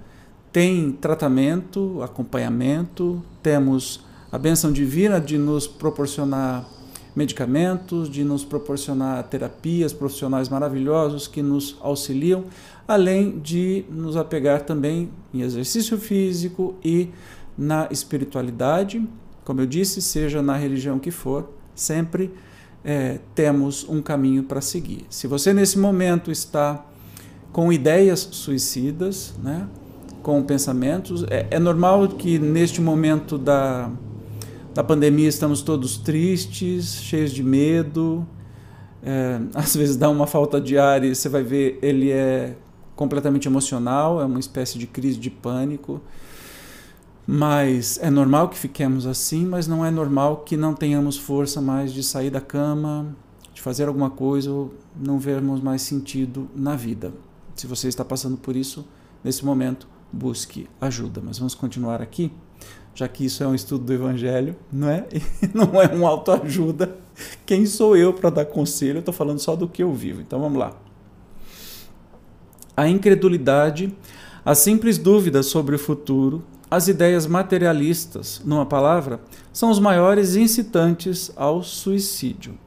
tem 0.55 0.93
tratamento, 0.93 2.01
acompanhamento, 2.01 3.21
temos 3.43 4.05
a 4.35 4.37
bênção 4.37 4.69
divina 4.69 5.21
de 5.21 5.37
nos 5.37 5.65
proporcionar 5.65 6.67
medicamentos, 7.15 8.09
de 8.09 8.21
nos 8.21 8.43
proporcionar 8.43 9.23
terapias, 9.29 9.93
profissionais 9.93 10.49
maravilhosos 10.49 11.25
que 11.25 11.41
nos 11.41 11.77
auxiliam, 11.79 12.43
além 12.85 13.39
de 13.39 13.85
nos 13.89 14.17
apegar 14.17 14.63
também 14.63 15.09
em 15.33 15.39
exercício 15.39 15.97
físico 15.97 16.75
e 16.83 17.11
na 17.57 17.87
espiritualidade. 17.89 19.01
Como 19.45 19.61
eu 19.61 19.65
disse, 19.65 20.01
seja 20.01 20.41
na 20.41 20.57
religião 20.57 20.99
que 20.99 21.11
for, 21.11 21.49
sempre 21.73 22.29
é, 22.83 23.19
temos 23.33 23.87
um 23.87 24.01
caminho 24.01 24.43
para 24.43 24.59
seguir. 24.59 25.05
Se 25.09 25.27
você 25.27 25.53
nesse 25.53 25.79
momento 25.79 26.29
está 26.29 26.85
com 27.53 27.71
ideias 27.71 28.27
suicidas, 28.33 29.33
né, 29.41 29.65
com 30.21 30.43
pensamentos, 30.43 31.23
é, 31.29 31.47
é 31.51 31.57
normal 31.57 32.09
que 32.09 32.37
neste 32.37 32.81
momento 32.81 33.37
da 33.37 33.89
da 34.75 34.83
pandemia 34.83 35.29
estamos 35.29 35.61
todos 35.61 35.95
tristes, 35.95 36.95
cheios 36.95 37.31
de 37.31 37.41
medo. 37.41 38.27
É, 39.01 39.39
às 39.55 39.73
vezes 39.73 39.95
dá 39.95 40.09
uma 40.09 40.27
falta 40.27 40.59
de 40.59 40.77
ar 40.77 41.01
e 41.01 41.15
você 41.15 41.29
vai 41.29 41.43
ver 41.43 41.79
ele 41.81 42.11
é 42.11 42.57
completamente 42.93 43.47
emocional, 43.47 44.21
é 44.21 44.25
uma 44.25 44.39
espécie 44.39 44.77
de 44.77 44.85
crise 44.85 45.17
de 45.17 45.29
pânico. 45.29 46.01
Mas 47.25 47.97
é 48.01 48.09
normal 48.09 48.49
que 48.49 48.57
fiquemos 48.57 49.07
assim, 49.07 49.45
mas 49.45 49.65
não 49.65 49.83
é 49.83 49.89
normal 49.89 50.43
que 50.45 50.57
não 50.57 50.73
tenhamos 50.73 51.17
força 51.17 51.61
mais 51.61 51.93
de 51.93 52.03
sair 52.03 52.29
da 52.29 52.41
cama, 52.41 53.15
de 53.53 53.61
fazer 53.61 53.87
alguma 53.87 54.09
coisa 54.09 54.51
ou 54.51 54.73
não 54.93 55.17
vermos 55.17 55.61
mais 55.61 55.83
sentido 55.83 56.49
na 56.53 56.75
vida. 56.75 57.13
Se 57.55 57.65
você 57.65 57.87
está 57.87 58.03
passando 58.03 58.35
por 58.35 58.57
isso, 58.57 58.85
nesse 59.23 59.43
momento, 59.45 59.87
busque 60.11 60.67
ajuda. 60.81 61.21
Mas 61.25 61.39
vamos 61.39 61.55
continuar 61.55 62.01
aqui 62.01 62.29
já 62.95 63.09
que 63.09 63.25
isso 63.25 63.43
é 63.43 63.47
um 63.47 63.53
estudo 63.53 63.83
do 63.83 63.93
Evangelho, 63.93 64.55
não 64.71 64.89
é? 64.89 65.05
E 65.13 65.21
não 65.53 65.81
é 65.81 65.93
um 65.93 66.07
autoajuda. 66.07 66.97
Quem 67.45 67.65
sou 67.65 67.95
eu 67.95 68.13
para 68.13 68.29
dar 68.29 68.45
conselho? 68.45 68.97
Eu 68.97 68.99
estou 68.99 69.13
falando 69.13 69.39
só 69.39 69.55
do 69.55 69.67
que 69.67 69.83
eu 69.83 69.93
vivo. 69.93 70.21
Então 70.21 70.39
vamos 70.39 70.57
lá. 70.57 70.73
A 72.75 72.87
incredulidade, 72.87 73.95
a 74.43 74.55
simples 74.55 74.97
dúvida 74.97 75.43
sobre 75.43 75.75
o 75.75 75.79
futuro, 75.79 76.41
as 76.71 76.87
ideias 76.87 77.27
materialistas, 77.27 78.41
numa 78.43 78.65
palavra, 78.65 79.19
são 79.51 79.69
os 79.69 79.79
maiores 79.79 80.35
incitantes 80.35 81.31
ao 81.35 81.61
suicídio. 81.61 82.57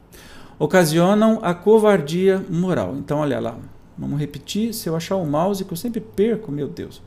Ocasionam 0.59 1.41
a 1.43 1.55
covardia 1.55 2.45
moral. 2.51 2.97
Então, 2.97 3.19
olha 3.19 3.41
lá, 3.41 3.57
vamos 3.97 4.19
repetir. 4.19 4.75
Se 4.75 4.89
eu 4.89 4.97
achar 4.97 5.17
o 5.17 5.27
mouse, 5.27 5.65
que 5.65 5.73
eu 5.73 5.77
sempre 5.77 6.01
perco, 6.01 6.53
meu 6.53 6.69
Deus. 6.69 7.03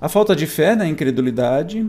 A 0.00 0.08
falta 0.08 0.34
de 0.34 0.46
fé 0.46 0.74
na 0.74 0.88
incredulidade, 0.88 1.88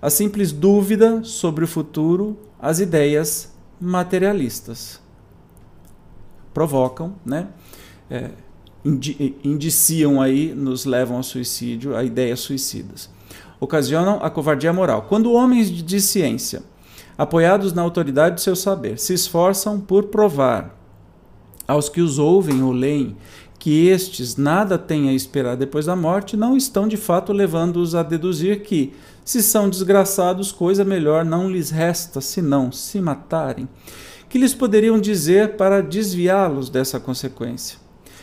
a 0.00 0.08
simples 0.08 0.52
dúvida 0.52 1.22
sobre 1.24 1.64
o 1.64 1.68
futuro, 1.68 2.38
as 2.58 2.80
ideias 2.80 3.52
materialistas. 3.80 5.00
Provocam, 6.54 7.14
né? 7.24 7.48
É, 8.10 8.30
indiciam 9.44 10.20
aí, 10.20 10.54
nos 10.54 10.84
levam 10.84 11.18
ao 11.18 11.22
suicídio, 11.22 11.96
a 11.96 12.02
ideias 12.02 12.40
suicidas. 12.40 13.10
Ocasionam 13.60 14.20
a 14.22 14.30
covardia 14.30 14.72
moral. 14.72 15.02
Quando 15.02 15.32
homens 15.32 15.70
de 15.70 16.00
ciência, 16.00 16.62
apoiados 17.16 17.72
na 17.74 17.82
autoridade 17.82 18.36
do 18.36 18.40
seu 18.40 18.56
saber, 18.56 18.98
se 18.98 19.12
esforçam 19.12 19.78
por 19.78 20.04
provar 20.04 20.74
aos 21.68 21.88
que 21.88 22.00
os 22.00 22.18
ouvem 22.18 22.62
ou 22.62 22.72
leem 22.72 23.16
que 23.60 23.88
estes 23.88 24.36
nada 24.36 24.78
têm 24.78 25.10
a 25.10 25.12
esperar 25.12 25.54
depois 25.54 25.84
da 25.84 25.94
morte, 25.94 26.34
não 26.34 26.56
estão 26.56 26.88
de 26.88 26.96
fato 26.96 27.30
levando-os 27.30 27.94
a 27.94 28.02
deduzir 28.02 28.62
que, 28.62 28.94
se 29.24 29.42
são 29.42 29.68
desgraçados, 29.68 30.52
coisa 30.52 30.84
melhor 30.84 31.24
não 31.24 31.50
lhes 31.50 31.70
resta 31.70 32.20
senão 32.20 32.72
se 32.72 33.00
matarem. 33.00 33.68
Que 34.28 34.38
lhes 34.38 34.54
poderiam 34.54 35.00
dizer 35.00 35.56
para 35.56 35.82
desviá-los 35.82 36.70
dessa 36.70 37.00
consequência? 37.00 37.78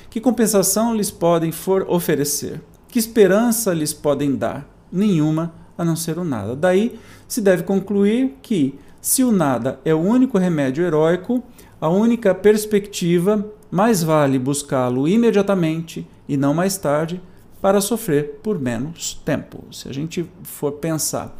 Que 0.10 0.22
compensação 0.22 0.96
lhes 0.96 1.12
podem 1.12 1.51
oferecer? 1.88 2.62
Que 2.88 2.98
esperança 2.98 3.74
lhes 3.74 3.94
podem 3.94 4.36
dar? 4.36 4.68
Nenhuma, 4.92 5.54
a 5.77 5.84
não 5.84 5.96
ser 5.96 6.18
o 6.18 6.24
nada. 6.24 6.56
Daí 6.56 6.98
se 7.27 7.42
deve 7.42 7.63
concluir 7.63 8.38
que, 8.42 8.80
se 9.01 9.24
o 9.24 9.32
nada 9.32 9.80
é 9.84 9.94
o 9.94 10.00
único 10.00 10.38
remédio 10.38 10.84
heróico, 10.84 11.44
a 11.80 11.89
única 11.89 12.34
perspectiva, 12.34 13.46
mais 13.70 14.01
vale 14.01 14.39
buscá-lo 14.39 15.08
imediatamente 15.08 16.08
e 16.27 16.38
não 16.38 16.54
mais 16.54 16.77
tarde 16.77 17.22
para 17.62 17.82
sofrer 17.82 18.40
por 18.44 18.60
menos 18.60 19.14
tempo. 19.26 19.64
Se 19.72 19.88
a 19.90 19.94
gente 19.94 20.30
for 20.44 20.74
pensar 20.74 21.38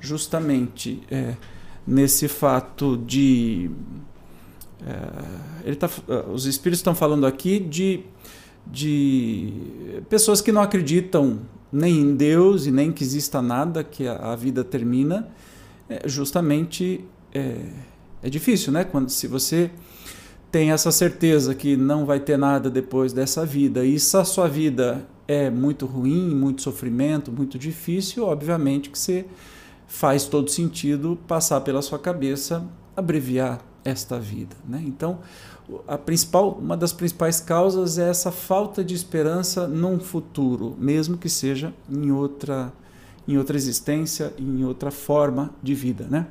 justamente 0.00 1.02
é, 1.10 1.34
nesse 1.86 2.28
fato 2.28 2.96
de. 2.96 3.70
É, 4.86 5.68
ele 5.68 5.76
tá, 5.76 5.88
os 6.32 6.46
espíritos 6.46 6.80
estão 6.80 6.94
falando 6.94 7.26
aqui 7.26 7.58
de, 7.58 8.00
de 8.66 9.52
pessoas 10.08 10.40
que 10.40 10.50
não 10.50 10.62
acreditam 10.62 11.40
nem 11.72 11.98
em 11.98 12.16
Deus 12.16 12.66
e 12.66 12.70
nem 12.70 12.90
que 12.90 13.04
exista 13.04 13.40
nada, 13.40 13.84
que 13.84 14.06
a, 14.06 14.32
a 14.32 14.36
vida 14.36 14.64
termina. 14.64 15.28
É, 15.88 16.08
justamente 16.08 17.04
é, 17.32 17.56
é 18.22 18.30
difícil, 18.30 18.72
né? 18.72 18.84
Quando 18.84 19.10
se 19.10 19.26
você 19.26 19.70
tem 20.50 20.72
essa 20.72 20.90
certeza 20.90 21.54
que 21.54 21.76
não 21.76 22.04
vai 22.04 22.18
ter 22.18 22.36
nada 22.36 22.68
depois 22.68 23.12
dessa 23.12 23.46
vida 23.46 23.84
e 23.84 24.00
se 24.00 24.16
a 24.16 24.24
sua 24.24 24.48
vida 24.48 25.06
é 25.30 25.48
muito 25.48 25.86
ruim, 25.86 26.34
muito 26.34 26.60
sofrimento, 26.60 27.30
muito 27.30 27.56
difícil, 27.56 28.24
obviamente 28.24 28.90
que 28.90 28.98
você 28.98 29.24
faz 29.86 30.24
todo 30.24 30.50
sentido 30.50 31.16
passar 31.28 31.60
pela 31.60 31.80
sua 31.82 32.00
cabeça 32.00 32.66
abreviar 32.96 33.60
esta 33.84 34.18
vida, 34.18 34.56
né? 34.68 34.82
Então, 34.84 35.20
a 35.86 35.96
principal, 35.96 36.58
uma 36.60 36.76
das 36.76 36.92
principais 36.92 37.38
causas 37.38 37.96
é 37.96 38.10
essa 38.10 38.32
falta 38.32 38.82
de 38.82 38.92
esperança 38.92 39.68
num 39.68 40.00
futuro, 40.00 40.74
mesmo 40.76 41.16
que 41.16 41.28
seja 41.28 41.72
em 41.88 42.10
outra 42.10 42.72
em 43.28 43.38
outra 43.38 43.56
existência, 43.56 44.34
em 44.36 44.64
outra 44.64 44.90
forma 44.90 45.54
de 45.62 45.76
vida, 45.76 46.08
né? 46.10 46.26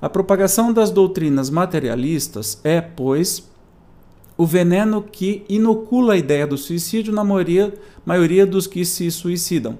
A 0.00 0.08
propagação 0.08 0.72
das 0.72 0.90
doutrinas 0.90 1.50
materialistas 1.50 2.58
é, 2.64 2.80
pois, 2.80 3.46
o 4.42 4.46
veneno 4.46 5.00
que 5.00 5.44
inocula 5.48 6.14
a 6.14 6.16
ideia 6.16 6.48
do 6.48 6.58
suicídio 6.58 7.12
na 7.12 7.22
maioria, 7.22 7.72
maioria 8.04 8.44
dos 8.44 8.66
que 8.66 8.84
se 8.84 9.08
suicidam. 9.08 9.78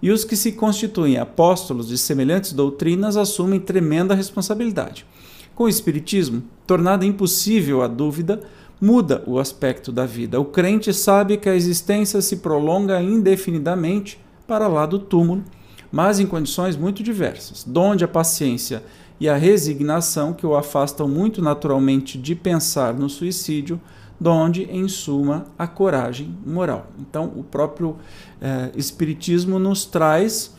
E 0.00 0.08
os 0.12 0.24
que 0.24 0.36
se 0.36 0.52
constituem 0.52 1.18
apóstolos 1.18 1.88
de 1.88 1.98
semelhantes 1.98 2.52
doutrinas 2.52 3.16
assumem 3.16 3.58
tremenda 3.58 4.14
responsabilidade. 4.14 5.04
Com 5.52 5.64
o 5.64 5.68
Espiritismo, 5.68 6.44
tornada 6.64 7.04
impossível 7.04 7.82
a 7.82 7.88
dúvida, 7.88 8.40
muda 8.80 9.24
o 9.26 9.40
aspecto 9.40 9.90
da 9.90 10.06
vida. 10.06 10.40
O 10.40 10.44
crente 10.44 10.94
sabe 10.94 11.36
que 11.36 11.48
a 11.48 11.56
existência 11.56 12.20
se 12.20 12.36
prolonga 12.36 13.02
indefinidamente 13.02 14.20
para 14.46 14.68
lá 14.68 14.86
do 14.86 15.00
túmulo, 15.00 15.42
mas 15.90 16.20
em 16.20 16.26
condições 16.26 16.76
muito 16.76 17.02
diversas, 17.02 17.64
donde 17.66 18.04
a 18.04 18.08
paciência 18.08 18.80
e 19.18 19.28
a 19.28 19.36
resignação 19.36 20.32
que 20.32 20.46
o 20.46 20.56
afastam 20.56 21.08
muito 21.08 21.40
naturalmente 21.40 22.18
de 22.18 22.34
pensar 22.34 22.94
no 22.94 23.08
suicídio, 23.08 23.80
donde, 24.18 24.64
em 24.64 24.88
suma, 24.88 25.46
a 25.58 25.66
coragem 25.66 26.36
moral. 26.46 26.86
Então, 26.98 27.32
o 27.36 27.42
próprio 27.42 27.96
eh, 28.40 28.70
Espiritismo 28.76 29.58
nos 29.58 29.84
traz. 29.84 30.54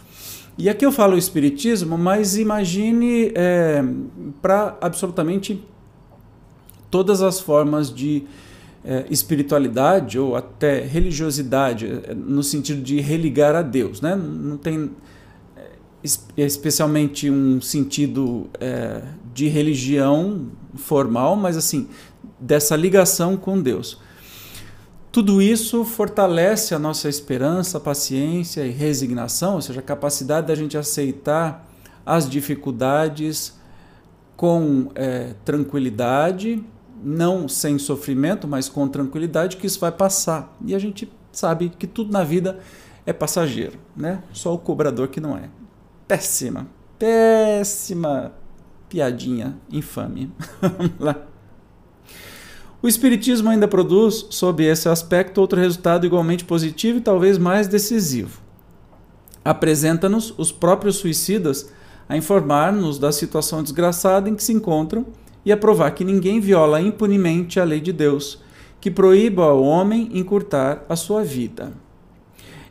E 0.57 0.69
aqui 0.69 0.85
eu 0.85 0.91
falo 0.91 1.17
Espiritismo, 1.17 1.97
mas 1.97 2.37
imagine 2.37 3.31
eh, 3.33 3.83
para 4.41 4.77
absolutamente 4.81 5.63
todas 6.89 7.21
as 7.21 7.39
formas 7.39 7.93
de 7.93 8.23
eh, 8.83 9.05
espiritualidade 9.09 10.19
ou 10.19 10.35
até 10.35 10.81
religiosidade, 10.81 11.87
no 12.15 12.43
sentido 12.43 12.81
de 12.81 12.99
religar 12.99 13.55
a 13.55 13.61
Deus. 13.61 14.01
Né? 14.01 14.15
Não 14.15 14.57
tem 14.57 14.91
especialmente 16.37 17.29
um 17.29 17.59
sentido 17.59 18.47
é, 18.59 19.01
de 19.33 19.47
religião 19.47 20.47
formal, 20.75 21.35
mas 21.35 21.57
assim, 21.57 21.87
dessa 22.39 22.75
ligação 22.75 23.37
com 23.37 23.61
Deus. 23.61 23.99
Tudo 25.11 25.41
isso 25.41 25.85
fortalece 25.85 26.75
a 26.75 26.79
nossa 26.79 27.07
esperança, 27.07 27.79
paciência 27.79 28.65
e 28.65 28.71
resignação, 28.71 29.55
ou 29.55 29.61
seja, 29.61 29.79
a 29.79 29.83
capacidade 29.83 30.47
da 30.47 30.55
gente 30.55 30.77
aceitar 30.77 31.65
as 32.05 32.29
dificuldades 32.29 33.53
com 34.35 34.91
é, 34.93 35.33
tranquilidade, 35.45 36.61
não 37.01 37.47
sem 37.47 37.79
sofrimento, 37.79 38.47
mas 38.47 38.67
com 38.67 38.87
tranquilidade, 38.87 39.55
que 39.55 39.65
isso 39.65 39.79
vai 39.79 39.91
passar. 39.91 40.53
E 40.65 40.75
a 40.75 40.79
gente 40.79 41.09
sabe 41.31 41.69
que 41.69 41.87
tudo 41.87 42.11
na 42.11 42.23
vida 42.23 42.59
é 43.05 43.13
passageiro, 43.13 43.79
né? 43.95 44.21
Só 44.33 44.53
o 44.53 44.57
cobrador 44.57 45.07
que 45.07 45.21
não 45.21 45.37
é 45.37 45.49
péssima, 46.07 46.67
péssima 46.99 48.33
piadinha 48.89 49.57
infame. 49.71 50.31
Vamos 50.61 50.99
lá. 50.99 51.34
O 52.85 52.87
Espiritismo 52.87 53.49
ainda 53.49 53.67
produz, 53.67 54.27
sob 54.29 54.63
esse 54.63 54.87
aspecto, 54.87 55.41
outro 55.41 55.59
resultado 55.59 56.05
igualmente 56.05 56.45
positivo 56.45 56.99
e 56.99 57.01
talvez 57.01 57.35
mais 57.35 57.67
decisivo. 57.67 58.39
Apresenta-nos 59.43 60.35
os 60.37 60.51
próprios 60.51 60.97
suicidas 60.97 61.73
a 62.07 62.15
informar-nos 62.15 62.99
da 62.99 63.11
situação 63.11 63.63
desgraçada 63.63 64.29
em 64.29 64.35
que 64.35 64.43
se 64.43 64.53
encontram 64.53 65.03
e 65.43 65.51
a 65.51 65.57
provar 65.57 65.89
que 65.95 66.05
ninguém 66.05 66.39
viola 66.39 66.79
impunemente 66.79 67.59
a 67.59 67.63
lei 67.63 67.81
de 67.81 67.91
Deus, 67.91 68.39
que 68.79 68.91
proíba 68.91 69.45
ao 69.45 69.63
homem 69.63 70.11
encurtar 70.13 70.85
a 70.87 70.95
sua 70.95 71.23
vida. 71.23 71.73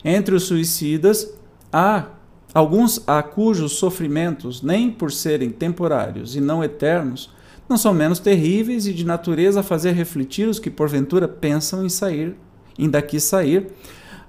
Entre 0.01 0.33
os 0.33 0.43
suicidas 0.43 1.29
há 1.73 2.05
Alguns 2.53 3.03
há 3.05 3.21
cujos 3.21 3.73
sofrimentos, 3.73 4.61
nem 4.61 4.89
por 4.89 5.11
serem 5.11 5.49
temporários 5.49 6.37
e 6.37 6.39
não 6.39 6.63
eternos, 6.63 7.34
não 7.67 7.77
são 7.77 7.93
menos 7.93 8.19
terríveis 8.19 8.85
e 8.87 8.93
de 8.93 9.05
natureza 9.05 9.59
a 9.59 9.63
fazer 9.63 9.91
refletir 9.93 10.47
os 10.47 10.59
que 10.59 10.69
porventura 10.69 11.27
pensam 11.27 11.85
em 11.85 11.89
sair, 11.89 12.35
em 12.77 12.89
daqui 12.89 13.19
sair, 13.19 13.67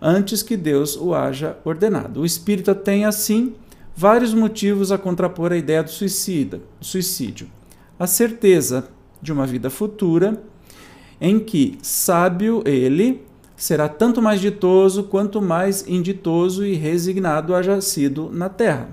antes 0.00 0.42
que 0.42 0.56
Deus 0.56 0.96
o 0.96 1.14
haja 1.14 1.58
ordenado. 1.64 2.20
O 2.20 2.26
espírita 2.26 2.74
tem, 2.74 3.04
assim, 3.04 3.54
vários 3.94 4.32
motivos 4.32 4.90
a 4.90 4.98
contrapor 4.98 5.52
a 5.52 5.56
ideia 5.56 5.82
do 5.82 5.90
suicida, 5.90 6.60
suicídio. 6.80 7.48
A 7.98 8.06
certeza 8.06 8.88
de 9.20 9.32
uma 9.32 9.46
vida 9.46 9.70
futura, 9.70 10.42
em 11.20 11.38
que, 11.38 11.78
sábio 11.82 12.62
ele, 12.66 13.22
será 13.56 13.88
tanto 13.88 14.20
mais 14.20 14.40
ditoso 14.40 15.04
quanto 15.04 15.40
mais 15.40 15.86
inditoso 15.88 16.64
e 16.64 16.74
resignado 16.74 17.54
haja 17.54 17.80
sido 17.80 18.30
na 18.30 18.50
terra. 18.50 18.90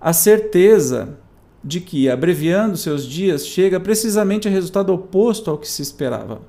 A 0.00 0.12
certeza 0.12 1.18
de 1.64 1.80
que, 1.80 2.08
abreviando 2.08 2.76
seus 2.76 3.06
dias, 3.06 3.46
chega 3.46 3.78
precisamente 3.78 4.48
a 4.48 4.50
resultado 4.50 4.92
oposto 4.92 5.50
ao 5.50 5.58
que 5.58 5.68
se 5.68 5.82
esperava, 5.82 6.40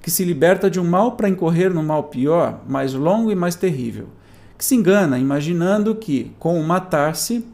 que 0.00 0.10
se 0.10 0.24
liberta 0.24 0.70
de 0.70 0.78
um 0.78 0.84
mal 0.84 1.12
para 1.12 1.28
incorrer 1.28 1.72
no 1.72 1.82
mal 1.82 2.04
pior, 2.04 2.62
mais 2.68 2.94
longo 2.94 3.30
e 3.30 3.34
mais 3.34 3.54
terrível, 3.54 4.08
que 4.56 4.64
se 4.64 4.74
engana 4.74 5.18
imaginando 5.18 5.94
que, 5.94 6.32
com 6.38 6.58
o 6.60 6.64
matar-se, 6.64 7.44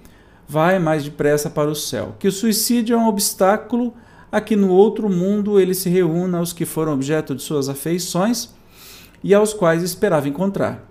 vai 0.46 0.78
mais 0.78 1.04
depressa 1.04 1.50
para 1.50 1.70
o 1.70 1.74
céu, 1.74 2.16
que 2.18 2.28
o 2.28 2.32
suicídio 2.32 2.94
é 2.94 2.98
um 2.98 3.06
obstáculo 3.06 3.94
a 4.30 4.40
que 4.40 4.56
no 4.56 4.70
outro 4.70 5.08
mundo 5.08 5.58
ele 5.58 5.74
se 5.74 5.88
reúna 5.88 6.38
aos 6.38 6.52
que 6.52 6.64
foram 6.64 6.92
objeto 6.92 7.34
de 7.34 7.42
suas 7.42 7.68
afeições 7.68 8.50
e 9.22 9.34
aos 9.34 9.52
quais 9.52 9.82
esperava 9.82 10.28
encontrar. 10.28 10.86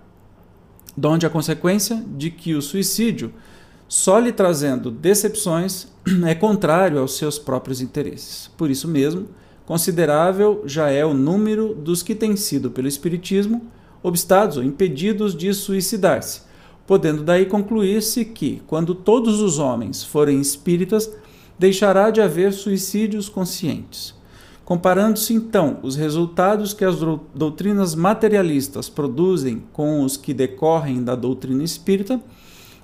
Donde 0.96 1.26
a 1.26 1.30
consequência 1.30 2.02
de 2.16 2.30
que 2.30 2.54
o 2.54 2.62
suicídio, 2.62 3.32
só 3.88 4.18
lhe 4.18 4.30
trazendo 4.30 4.90
decepções, 4.90 5.88
é 6.26 6.34
contrário 6.34 7.00
aos 7.00 7.16
seus 7.16 7.38
próprios 7.38 7.80
interesses. 7.80 8.50
Por 8.56 8.70
isso 8.70 8.86
mesmo, 8.86 9.28
considerável 9.64 10.62
já 10.66 10.90
é 10.90 11.04
o 11.04 11.14
número 11.14 11.74
dos 11.74 12.02
que 12.02 12.14
têm 12.14 12.36
sido, 12.36 12.70
pelo 12.70 12.86
Espiritismo, 12.86 13.62
obstados 14.02 14.58
ou 14.58 14.62
impedidos 14.62 15.34
de 15.34 15.52
suicidar-se, 15.54 16.42
podendo 16.86 17.22
daí 17.22 17.46
concluir-se 17.46 18.26
que, 18.26 18.62
quando 18.66 18.94
todos 18.94 19.40
os 19.40 19.58
homens 19.58 20.04
forem 20.04 20.38
espíritas, 20.38 21.10
deixará 21.58 22.10
de 22.10 22.20
haver 22.20 22.52
suicídios 22.52 23.28
conscientes. 23.28 24.14
Comparando-se 24.64 25.32
então 25.32 25.78
os 25.82 25.96
resultados 25.96 26.74
que 26.74 26.84
as 26.84 26.96
doutrinas 27.34 27.94
materialistas 27.94 28.88
produzem 28.90 29.62
com 29.72 30.02
os 30.02 30.18
que 30.18 30.34
decorrem 30.34 31.02
da 31.02 31.14
doutrina 31.14 31.64
espírita, 31.64 32.20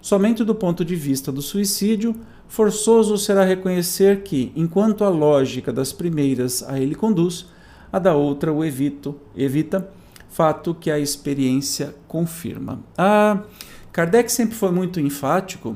somente 0.04 0.44
do 0.44 0.54
ponto 0.54 0.84
de 0.84 0.94
vista 0.94 1.32
do 1.32 1.40
suicídio, 1.40 2.14
forçoso 2.46 3.16
será 3.16 3.42
reconhecer 3.42 4.22
que, 4.22 4.52
enquanto 4.54 5.02
a 5.02 5.08
lógica 5.08 5.72
das 5.72 5.94
primeiras 5.94 6.62
a 6.62 6.78
ele 6.78 6.94
conduz, 6.94 7.46
a 7.90 7.98
da 7.98 8.12
outra 8.12 8.52
o 8.52 8.62
evito, 8.62 9.18
evita, 9.34 9.90
fato 10.28 10.74
que 10.74 10.90
a 10.90 10.98
experiência 10.98 11.94
confirma. 12.06 12.80
A 12.98 13.44
Kardec 13.92 14.30
sempre 14.30 14.54
foi 14.54 14.70
muito 14.70 15.00
enfático 15.00 15.74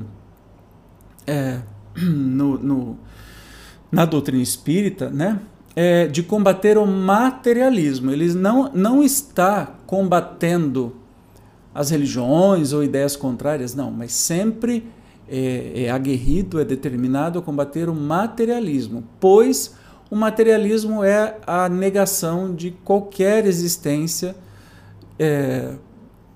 é, 1.25 1.61
no, 1.97 2.55
no, 2.59 2.99
na 3.91 4.05
doutrina 4.05 4.43
espírita, 4.43 5.09
né? 5.09 5.39
É, 5.75 6.05
de 6.05 6.21
combater 6.21 6.77
o 6.77 6.85
materialismo. 6.85 8.11
Ele 8.11 8.31
não, 8.35 8.71
não 8.75 9.01
está 9.01 9.73
combatendo 9.87 10.98
as 11.73 11.89
religiões 11.89 12.73
ou 12.73 12.83
ideias 12.83 13.15
contrárias, 13.15 13.75
não, 13.75 13.91
mas 13.91 14.11
sempre 14.11 14.85
é, 15.27 15.83
é 15.83 15.91
aguerrido, 15.91 16.59
é 16.59 16.65
determinado 16.65 17.39
a 17.39 17.41
combater 17.41 17.87
o 17.89 17.93
materialismo, 17.93 19.03
pois 19.19 19.75
o 20.09 20.15
materialismo 20.15 21.03
é 21.03 21.37
a 21.45 21.69
negação 21.69 22.53
de 22.53 22.71
qualquer 22.71 23.45
existência 23.45 24.35
é, 25.19 25.75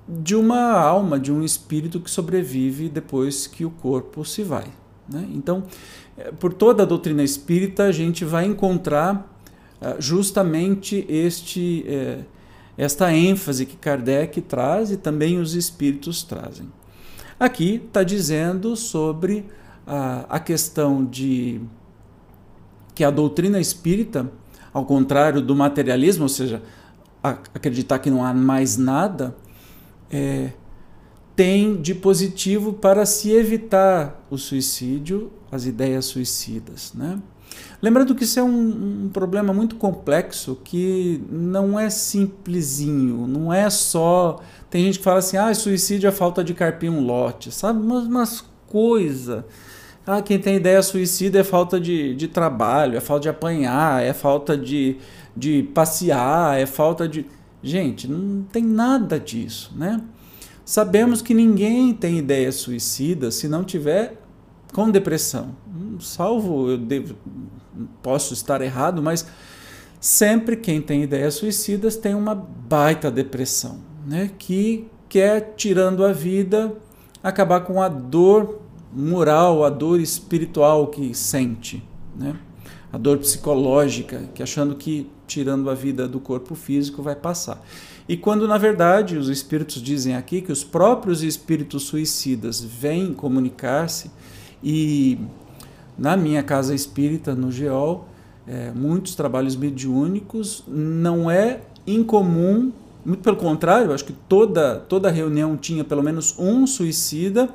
de 0.07 0.35
uma 0.35 0.73
alma, 0.73 1.19
de 1.19 1.31
um 1.31 1.43
espírito 1.43 1.99
que 1.99 2.11
sobrevive 2.11 2.89
depois 2.89 3.47
que 3.47 3.65
o 3.65 3.71
corpo 3.71 4.23
se 4.23 4.43
vai. 4.43 4.67
Né? 5.09 5.27
Então, 5.33 5.63
é, 6.17 6.31
por 6.31 6.53
toda 6.53 6.83
a 6.83 6.85
doutrina 6.85 7.23
espírita, 7.23 7.85
a 7.85 7.91
gente 7.91 8.23
vai 8.23 8.45
encontrar 8.45 9.27
é, 9.81 9.95
justamente 9.99 11.05
este, 11.09 11.83
é, 11.87 12.19
esta 12.77 13.13
ênfase 13.13 13.65
que 13.65 13.75
Kardec 13.75 14.41
traz 14.41 14.91
e 14.91 14.97
também 14.97 15.39
os 15.39 15.53
espíritos 15.53 16.23
trazem. 16.23 16.67
Aqui 17.39 17.81
está 17.85 18.03
dizendo 18.03 18.75
sobre 18.75 19.45
a, 19.85 20.25
a 20.29 20.39
questão 20.39 21.05
de 21.05 21.61
que 22.95 23.03
a 23.03 23.11
doutrina 23.11 23.59
espírita, 23.59 24.31
ao 24.71 24.85
contrário 24.85 25.41
do 25.41 25.55
materialismo, 25.55 26.23
ou 26.23 26.29
seja, 26.29 26.61
acreditar 27.21 27.99
que 27.99 28.09
não 28.09 28.23
há 28.23 28.33
mais 28.33 28.77
nada, 28.77 29.35
é, 30.11 30.51
tem 31.35 31.81
de 31.81 31.95
positivo 31.95 32.73
para 32.73 33.05
se 33.05 33.31
evitar 33.31 34.23
o 34.29 34.37
suicídio, 34.37 35.31
as 35.51 35.65
ideias 35.65 36.05
suicidas. 36.05 36.93
Né? 36.93 37.19
Lembrando 37.83 38.15
que 38.15 38.23
isso 38.23 38.39
é 38.39 38.43
um, 38.43 39.03
um, 39.07 39.09
problema 39.09 39.53
muito 39.53 39.75
complexo 39.75 40.57
que 40.63 41.21
não 41.29 41.77
é 41.77 41.89
simplesinho, 41.89 43.27
não 43.27 43.53
é 43.53 43.69
só. 43.69 44.39
Tem 44.69 44.85
gente 44.85 44.99
que 44.99 45.03
fala 45.03 45.19
assim: 45.19 45.35
ah, 45.35 45.53
suicídio 45.53 46.07
é 46.07 46.11
falta 46.11 46.41
de 46.45 46.53
carpir 46.53 46.89
um 46.89 47.05
lote, 47.05 47.51
sabe? 47.51 47.81
Umas, 47.81 48.05
umas 48.05 48.45
coisas. 48.69 49.43
Ah, 50.07 50.21
quem 50.21 50.39
tem 50.39 50.55
ideia 50.55 50.81
suicida 50.81 51.39
é 51.39 51.43
falta 51.43 51.77
de, 51.77 52.15
de 52.15 52.29
trabalho, 52.29 52.95
é 52.95 53.01
falta 53.01 53.23
de 53.23 53.29
apanhar, 53.29 54.01
é 54.01 54.13
falta 54.13 54.57
de, 54.57 54.95
de 55.35 55.63
passear, 55.73 56.57
é 56.57 56.65
falta 56.65 57.05
de. 57.05 57.25
Gente, 57.61 58.09
não 58.09 58.43
tem 58.43 58.63
nada 58.63 59.19
disso, 59.19 59.73
né? 59.75 59.99
Sabemos 60.63 61.21
que 61.21 61.33
ninguém 61.33 61.93
tem 61.93 62.17
ideia 62.17 62.49
suicida 62.49 63.29
se 63.29 63.49
não 63.49 63.61
tiver 63.61 64.21
com 64.73 64.89
depressão. 64.89 65.53
Salvo, 65.99 66.69
eu 66.69 66.77
devo, 66.77 67.15
posso 68.01 68.33
estar 68.33 68.61
errado, 68.61 69.01
mas 69.01 69.25
sempre 69.99 70.57
quem 70.57 70.81
tem 70.81 71.03
ideias 71.03 71.35
suicidas 71.35 71.95
tem 71.95 72.15
uma 72.15 72.35
baita 72.35 73.09
depressão, 73.09 73.79
né? 74.05 74.31
Que 74.37 74.87
quer, 75.09 75.53
tirando 75.55 76.03
a 76.03 76.11
vida, 76.11 76.75
acabar 77.21 77.61
com 77.61 77.81
a 77.81 77.87
dor 77.87 78.61
moral, 78.91 79.63
a 79.63 79.69
dor 79.69 79.99
espiritual 79.99 80.87
que 80.87 81.13
sente, 81.13 81.83
né? 82.15 82.35
a 82.93 82.97
dor 82.97 83.17
psicológica, 83.17 84.29
que 84.35 84.43
achando 84.43 84.75
que 84.75 85.09
tirando 85.25 85.67
a 85.67 85.73
vida 85.73 86.07
do 86.07 86.19
corpo 86.19 86.53
físico 86.53 87.01
vai 87.01 87.15
passar. 87.15 87.59
E 88.07 88.15
quando 88.15 88.47
na 88.47 88.59
verdade 88.59 89.17
os 89.17 89.29
espíritos 89.29 89.81
dizem 89.81 90.15
aqui 90.15 90.41
que 90.41 90.51
os 90.51 90.63
próprios 90.63 91.23
espíritos 91.23 91.83
suicidas 91.83 92.61
vêm 92.61 93.11
comunicar-se 93.11 94.11
e 94.63 95.17
na 95.97 96.17
minha 96.17 96.43
casa 96.43 96.73
espírita 96.73 97.35
no 97.35 97.51
Geol, 97.51 98.07
é, 98.47 98.71
muitos 98.71 99.15
trabalhos 99.15 99.55
mediúnicos 99.55 100.63
não 100.67 101.29
é 101.29 101.61
incomum, 101.87 102.71
muito 103.05 103.21
pelo 103.21 103.37
contrário, 103.37 103.93
acho 103.93 104.05
que 104.05 104.13
toda 104.13 104.77
toda 104.79 105.09
reunião 105.09 105.57
tinha 105.57 105.83
pelo 105.83 106.03
menos 106.03 106.35
um 106.37 106.65
suicida 106.65 107.49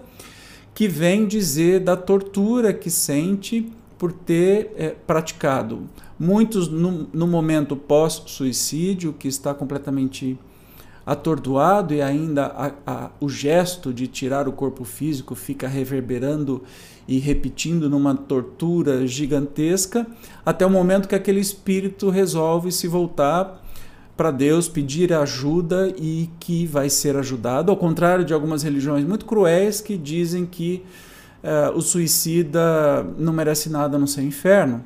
que 0.75 0.87
vem 0.87 1.27
dizer 1.27 1.81
da 1.81 1.97
tortura 1.97 2.73
que 2.73 2.91
sente 2.91 3.71
por 3.99 4.13
ter 4.13 4.73
é, 4.77 4.91
praticado. 4.91 5.89
Muitos 6.19 6.69
no, 6.69 7.09
no 7.13 7.27
momento 7.27 7.77
pós-suicídio, 7.77 9.13
que 9.13 9.27
está 9.27 9.53
completamente 9.53 10.39
atordoado 11.09 11.95
e 11.95 12.03
ainda 12.03 12.45
a, 12.47 12.73
a, 12.87 13.11
o 13.19 13.31
gesto 13.31 13.95
de 13.95 14.07
tirar 14.07 14.47
o 14.47 14.53
corpo 14.53 14.85
físico 14.85 15.35
fica 15.35 15.67
reverberando 15.67 16.63
e 17.09 17.19
repetindo 17.19 17.89
numa 17.89 18.15
tortura 18.15 19.07
gigantesca, 19.07 20.07
até 20.45 20.67
o 20.67 20.71
momento 20.71 21.09
que 21.09 21.15
aquele 21.15 21.41
espírito 21.41 22.11
resolve 22.11 22.71
se 22.71 22.87
voltar 22.87 23.65
para 24.19 24.31
Deus, 24.31 24.69
pedir 24.69 25.11
ajuda 25.15 25.95
e 25.97 26.29
que 26.39 26.67
vai 26.67 26.91
ser 26.91 27.17
ajudado, 27.17 27.71
ao 27.71 27.77
contrário 27.79 28.23
de 28.23 28.35
algumas 28.35 28.63
religiões 28.63 29.03
muito 29.07 29.25
cruéis 29.25 29.81
que 29.81 29.97
dizem 29.97 30.45
que 30.45 30.85
uh, 31.43 31.75
o 31.75 31.81
suicida 31.81 33.03
não 33.17 33.33
merece 33.33 33.71
nada 33.71 33.97
no 33.97 34.07
seu 34.07 34.23
inferno, 34.23 34.85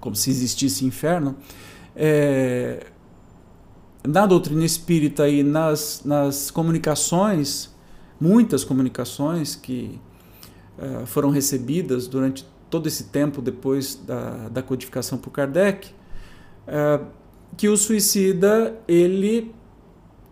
como 0.00 0.16
se 0.16 0.30
existisse 0.30 0.86
inferno. 0.86 1.36
É, 1.94 2.86
na 4.06 4.26
doutrina 4.26 4.64
espírita 4.64 5.28
e 5.28 5.42
nas, 5.42 6.02
nas 6.04 6.50
comunicações, 6.50 7.70
muitas 8.20 8.64
comunicações 8.64 9.54
que 9.54 10.00
uh, 10.78 11.06
foram 11.06 11.30
recebidas 11.30 12.06
durante 12.06 12.46
todo 12.68 12.86
esse 12.86 13.04
tempo 13.04 13.40
depois 13.40 13.94
da, 13.94 14.48
da 14.48 14.62
codificação 14.62 15.18
por 15.18 15.30
Kardec, 15.30 15.90
uh, 16.66 17.06
que 17.56 17.68
o 17.68 17.76
suicida 17.76 18.74
ele 18.88 19.54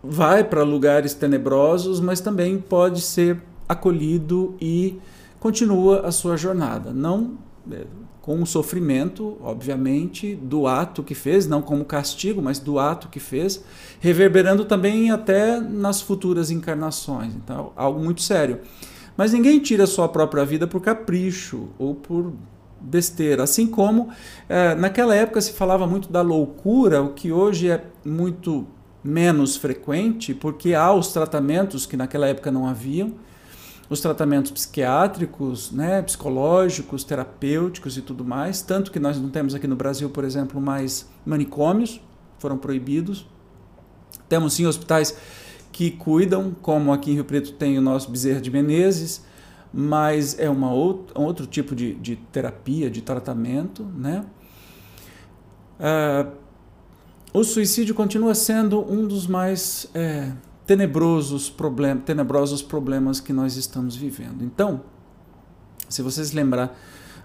vai 0.03 0.43
para 0.43 0.63
lugares 0.63 1.13
tenebrosos, 1.13 1.99
mas 1.99 2.19
também 2.19 2.57
pode 2.57 3.01
ser 3.01 3.41
acolhido 3.69 4.55
e 4.59 4.99
continua 5.39 6.01
a 6.01 6.11
sua 6.11 6.35
jornada, 6.35 6.91
não 6.91 7.37
é, 7.71 7.85
com 8.21 8.41
o 8.41 8.45
sofrimento, 8.45 9.37
obviamente, 9.41 10.35
do 10.35 10.67
ato 10.67 11.01
que 11.01 11.15
fez, 11.15 11.47
não 11.47 11.61
como 11.61 11.83
castigo, 11.83 12.41
mas 12.41 12.59
do 12.59 12.77
ato 12.77 13.09
que 13.09 13.19
fez, 13.19 13.63
reverberando 13.99 14.63
também 14.63 15.09
até 15.09 15.59
nas 15.59 16.01
futuras 16.01 16.51
encarnações. 16.51 17.33
Então, 17.33 17.71
algo 17.75 17.99
muito 17.99 18.21
sério. 18.21 18.59
Mas 19.17 19.33
ninguém 19.33 19.59
tira 19.59 19.85
a 19.85 19.87
sua 19.87 20.07
própria 20.07 20.45
vida 20.45 20.67
por 20.67 20.81
capricho 20.81 21.69
ou 21.79 21.95
por 21.95 22.31
besteira. 22.79 23.43
Assim 23.43 23.65
como 23.65 24.09
é, 24.47 24.75
naquela 24.75 25.15
época 25.15 25.41
se 25.41 25.53
falava 25.53 25.87
muito 25.87 26.11
da 26.11 26.21
loucura, 26.21 27.01
o 27.01 27.13
que 27.13 27.31
hoje 27.31 27.69
é 27.69 27.83
muito 28.05 28.67
menos 29.03 29.57
frequente, 29.57 30.33
porque 30.33 30.75
há 30.75 30.93
os 30.93 31.11
tratamentos 31.11 31.87
que 31.87 31.97
naquela 31.97 32.27
época 32.27 32.51
não 32.51 32.67
haviam, 32.67 33.13
os 33.91 33.99
tratamentos 33.99 34.51
psiquiátricos, 34.51 35.69
né, 35.69 36.01
psicológicos, 36.01 37.03
terapêuticos 37.03 37.97
e 37.97 38.01
tudo 38.01 38.23
mais, 38.23 38.61
tanto 38.61 38.89
que 38.89 38.97
nós 38.97 39.19
não 39.19 39.29
temos 39.29 39.53
aqui 39.53 39.67
no 39.67 39.75
Brasil, 39.75 40.09
por 40.09 40.23
exemplo, 40.23 40.61
mais 40.61 41.09
manicômios, 41.25 41.99
foram 42.39 42.57
proibidos. 42.57 43.27
Temos 44.29 44.53
sim 44.53 44.65
hospitais 44.65 45.17
que 45.73 45.91
cuidam, 45.91 46.55
como 46.61 46.93
aqui 46.93 47.11
em 47.11 47.15
Rio 47.15 47.25
Preto 47.25 47.51
tem 47.51 47.77
o 47.77 47.81
nosso 47.81 48.09
Bezerra 48.09 48.39
de 48.39 48.49
Menezes, 48.49 49.25
mas 49.73 50.39
é 50.39 50.49
uma 50.49 50.71
outra, 50.71 51.19
um 51.19 51.25
outro 51.25 51.45
tipo 51.45 51.75
de, 51.75 51.93
de 51.95 52.15
terapia, 52.15 52.89
de 52.89 53.01
tratamento, 53.01 53.83
né? 53.83 54.23
Uh, 55.81 56.31
o 57.33 57.43
suicídio 57.43 57.93
continua 57.93 58.35
sendo 58.35 58.79
um 58.89 59.05
dos 59.05 59.27
mais 59.27 59.89
é, 59.93 60.31
tenebrosos, 60.71 61.49
problem 61.49 61.97
tenebrosos 61.97 62.61
problemas 62.61 63.19
que 63.19 63.33
nós 63.33 63.57
estamos 63.57 63.93
vivendo. 63.93 64.41
Então, 64.41 64.79
se 65.89 66.01
vocês 66.01 66.31
lembrar 66.31 66.79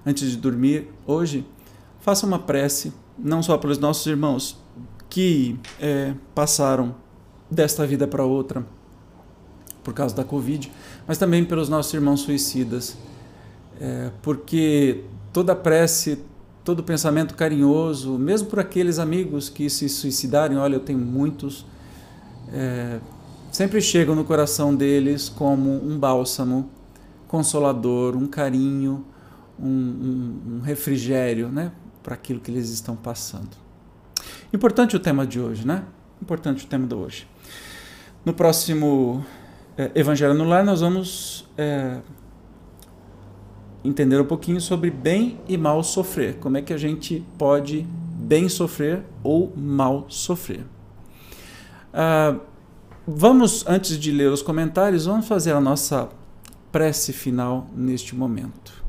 antes 0.05 0.33
de 0.33 0.37
dormir 0.37 0.89
hoje, 1.07 1.47
faça 2.01 2.27
uma 2.27 2.41
prece, 2.41 2.93
não 3.17 3.45
só 3.45 3.57
pelos 3.57 3.79
nossos 3.79 4.05
irmãos 4.05 4.61
que 5.09 5.61
é, 5.79 6.13
passaram 6.35 6.97
desta 7.49 7.87
vida 7.87 8.09
para 8.09 8.25
outra 8.25 8.67
por 9.85 9.95
causa 9.95 10.13
da 10.13 10.25
Covid, 10.25 10.73
mas 11.07 11.17
também 11.17 11.45
pelos 11.45 11.69
nossos 11.69 11.95
irmãos 11.95 12.23
suicidas, 12.23 12.97
é, 13.81 14.11
porque 14.23 15.05
toda 15.33 15.55
prece, 15.55 16.19
todo 16.65 16.83
pensamento 16.83 17.37
carinhoso, 17.37 18.19
mesmo 18.19 18.49
por 18.49 18.59
aqueles 18.59 18.99
amigos 18.99 19.49
que 19.49 19.71
se 19.71 19.89
suicidarem, 19.89 20.59
olha, 20.59 20.75
eu 20.75 20.81
tenho 20.81 20.99
muitos, 20.99 21.65
é, 22.53 22.99
sempre 23.57 23.81
chegam 23.81 24.15
no 24.15 24.23
coração 24.23 24.75
deles 24.75 25.31
como 25.31 25.83
um 25.83 25.99
bálsamo 25.99 26.69
consolador, 27.27 28.15
um 28.15 28.27
carinho, 28.27 29.03
um, 29.59 29.67
um, 29.67 30.57
um 30.57 30.61
refrigério, 30.61 31.49
né, 31.49 31.73
para 32.03 32.13
aquilo 32.13 32.39
que 32.39 32.51
eles 32.51 32.69
estão 32.69 32.95
passando. 32.95 33.57
Importante 34.53 34.95
o 34.95 35.01
tema 35.01 35.27
de 35.27 35.41
hoje, 35.41 35.67
né? 35.67 35.85
Importante 36.21 36.67
o 36.67 36.69
tema 36.69 36.87
de 36.87 36.95
hoje. 36.95 37.27
No 38.27 38.35
próximo 38.35 39.25
é, 39.75 39.91
Evangelho 39.95 40.35
no 40.35 40.45
Lar, 40.45 40.63
nós 40.63 40.83
vamos 40.83 41.49
é, 41.57 42.01
entender 43.83 44.21
um 44.21 44.27
pouquinho 44.27 44.61
sobre 44.61 44.91
bem 44.91 45.41
e 45.49 45.57
mal 45.57 45.83
sofrer. 45.83 46.37
Como 46.41 46.59
é 46.59 46.63
que 46.63 46.75
a 46.75 46.79
gente 46.79 47.25
pode 47.39 47.87
bem 48.19 48.51
sofrer 48.51 49.03
ou 49.23 49.51
mal 49.57 50.05
sofrer. 50.11 50.67
Ah, 51.95 52.37
vamos, 53.07 53.65
antes 53.67 53.99
de 53.99 54.11
ler 54.11 54.33
os 54.33 54.43
comentários, 54.43 55.07
vamos 55.07 55.29
fazer 55.29 55.53
a 55.53 55.61
nossa 55.61 56.09
prece 56.73 57.13
final 57.13 57.67
neste 57.75 58.15
momento. 58.15 58.85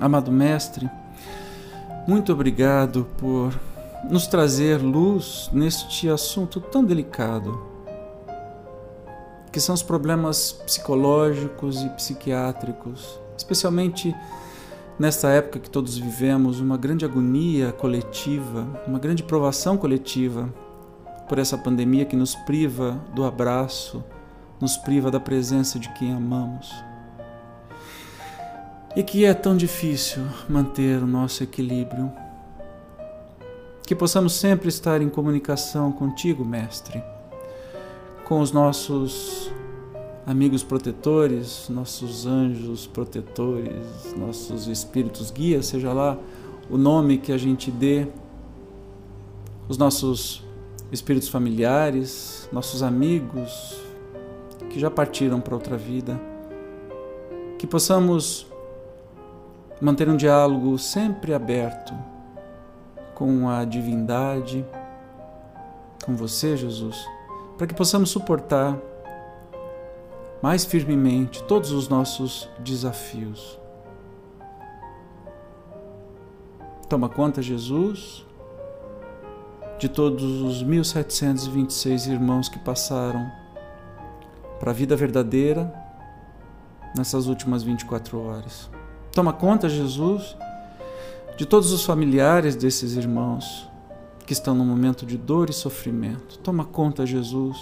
Amado 0.00 0.30
Mestre, 0.30 0.88
muito 2.06 2.32
obrigado 2.32 3.04
por 3.18 3.52
nos 4.04 4.26
trazer 4.26 4.78
luz 4.78 5.48
neste 5.52 6.08
assunto 6.08 6.60
tão 6.60 6.84
delicado, 6.84 7.60
que 9.50 9.60
são 9.60 9.74
os 9.74 9.82
problemas 9.82 10.52
psicológicos 10.52 11.82
e 11.82 11.88
psiquiátricos, 11.90 13.18
especialmente 13.36 14.14
nesta 14.98 15.30
época 15.30 15.58
que 15.58 15.70
todos 15.70 15.96
vivemos, 15.96 16.60
uma 16.60 16.76
grande 16.76 17.04
agonia 17.04 17.72
coletiva, 17.72 18.66
uma 18.86 18.98
grande 18.98 19.22
provação 19.22 19.76
coletiva 19.76 20.52
por 21.28 21.38
essa 21.38 21.56
pandemia 21.56 22.04
que 22.04 22.16
nos 22.16 22.34
priva 22.34 23.00
do 23.14 23.24
abraço, 23.24 24.04
nos 24.60 24.76
priva 24.76 25.10
da 25.10 25.20
presença 25.20 25.78
de 25.78 25.88
quem 25.90 26.12
amamos 26.12 26.72
e 28.96 29.02
que 29.02 29.24
é 29.24 29.32
tão 29.32 29.56
difícil 29.56 30.24
manter 30.48 31.02
o 31.02 31.06
nosso 31.06 31.44
equilíbrio. 31.44 32.10
Que 33.88 33.94
possamos 33.94 34.34
sempre 34.34 34.68
estar 34.68 35.00
em 35.00 35.08
comunicação 35.08 35.90
contigo, 35.90 36.44
Mestre, 36.44 37.02
com 38.26 38.40
os 38.40 38.52
nossos 38.52 39.50
amigos 40.26 40.62
protetores, 40.62 41.70
nossos 41.70 42.26
anjos 42.26 42.86
protetores, 42.86 44.14
nossos 44.14 44.66
espíritos 44.66 45.30
guias, 45.30 45.64
seja 45.64 45.90
lá 45.94 46.18
o 46.68 46.76
nome 46.76 47.16
que 47.16 47.32
a 47.32 47.38
gente 47.38 47.70
dê, 47.70 48.06
os 49.70 49.78
nossos 49.78 50.44
espíritos 50.92 51.30
familiares, 51.30 52.46
nossos 52.52 52.82
amigos 52.82 53.80
que 54.68 54.78
já 54.78 54.90
partiram 54.90 55.40
para 55.40 55.54
outra 55.54 55.78
vida. 55.78 56.20
Que 57.58 57.66
possamos 57.66 58.46
manter 59.80 60.10
um 60.10 60.16
diálogo 60.18 60.76
sempre 60.76 61.32
aberto 61.32 62.17
com 63.18 63.48
a 63.50 63.64
divindade, 63.64 64.64
com 66.06 66.14
você, 66.14 66.56
Jesus, 66.56 66.96
para 67.56 67.66
que 67.66 67.74
possamos 67.74 68.10
suportar 68.10 68.78
mais 70.40 70.64
firmemente 70.64 71.42
todos 71.42 71.72
os 71.72 71.88
nossos 71.88 72.48
desafios. 72.60 73.58
Toma 76.88 77.08
conta, 77.08 77.42
Jesus, 77.42 78.24
de 79.80 79.88
todos 79.88 80.40
os 80.40 80.62
1726 80.62 82.06
irmãos 82.06 82.48
que 82.48 82.60
passaram 82.60 83.28
para 84.60 84.70
a 84.70 84.74
vida 84.74 84.94
verdadeira 84.94 85.74
nessas 86.96 87.26
últimas 87.26 87.64
24 87.64 88.20
horas. 88.20 88.70
Toma 89.12 89.32
conta, 89.32 89.68
Jesus, 89.68 90.36
de 91.38 91.46
todos 91.46 91.70
os 91.70 91.84
familiares 91.84 92.56
desses 92.56 92.96
irmãos 92.96 93.70
que 94.26 94.32
estão 94.32 94.56
no 94.56 94.64
momento 94.64 95.06
de 95.06 95.16
dor 95.16 95.48
e 95.48 95.52
sofrimento. 95.52 96.36
Toma 96.40 96.64
conta, 96.64 97.06
Jesus, 97.06 97.56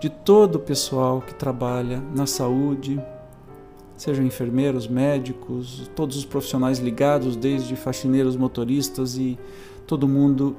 de 0.00 0.08
todo 0.08 0.54
o 0.54 0.58
pessoal 0.58 1.20
que 1.20 1.34
trabalha 1.34 2.02
na 2.16 2.26
saúde, 2.26 2.98
sejam 3.94 4.24
enfermeiros, 4.24 4.88
médicos, 4.88 5.90
todos 5.94 6.16
os 6.16 6.24
profissionais 6.24 6.78
ligados, 6.78 7.36
desde 7.36 7.76
faxineiros, 7.76 8.36
motoristas 8.36 9.18
e 9.18 9.38
todo 9.86 10.08
mundo 10.08 10.56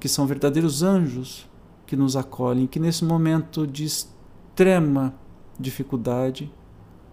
que 0.00 0.08
são 0.08 0.26
verdadeiros 0.26 0.82
anjos 0.82 1.46
que 1.86 1.94
nos 1.94 2.16
acolhem, 2.16 2.66
que 2.66 2.80
nesse 2.80 3.04
momento 3.04 3.66
de 3.66 3.84
extrema 3.84 5.14
dificuldade 5.60 6.50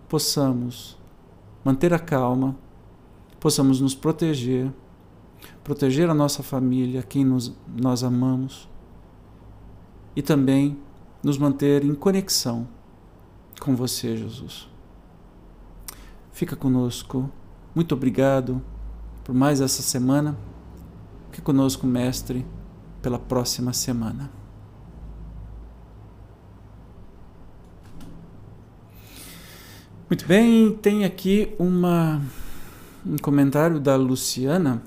possamos 0.08 0.98
manter 1.66 1.94
a 1.94 2.00
calma, 2.00 2.63
possamos 3.44 3.82
nos 3.82 3.94
proteger, 3.94 4.72
proteger 5.66 6.10
a 6.10 6.14
nossa 6.14 6.42
família, 6.42 7.04
quem 7.04 7.26
nos, 7.26 7.54
nós 7.68 8.02
amamos, 8.02 8.70
e 10.16 10.22
também 10.22 10.78
nos 11.22 11.38
manter 11.38 11.84
em 11.84 11.94
conexão 11.94 12.66
com 13.60 13.76
você, 13.76 14.16
Jesus. 14.16 14.70
Fica 16.32 16.56
conosco. 16.56 17.30
Muito 17.76 17.94
obrigado 17.94 18.62
por 19.26 19.36
mais 19.36 19.60
essa 19.60 19.82
semana. 19.82 20.38
Fique 21.30 21.42
conosco, 21.42 21.86
Mestre, 21.86 22.46
pela 23.02 23.20
próxima 23.20 23.74
semana. 23.74 24.32
Muito 30.10 30.26
bem, 30.26 30.74
tem 30.76 31.04
aqui 31.04 31.54
uma, 31.60 32.22
um 33.06 33.18
comentário 33.18 33.80
da 33.80 33.96
Luciana. 33.96 34.82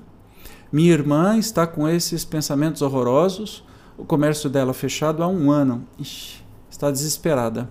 Minha 0.71 0.91
irmã 0.91 1.37
está 1.37 1.65
com 1.65 1.87
esses 1.87 2.25
pensamentos 2.25 2.81
horrorosos, 2.81 3.63
o 3.97 4.03
comércio 4.03 4.49
dela 4.49 4.73
fechado 4.73 5.23
há 5.23 5.27
um 5.27 5.49
ano. 5.49 5.85
Ixi, 5.99 6.43
está 6.69 6.91
desesperada. 6.91 7.69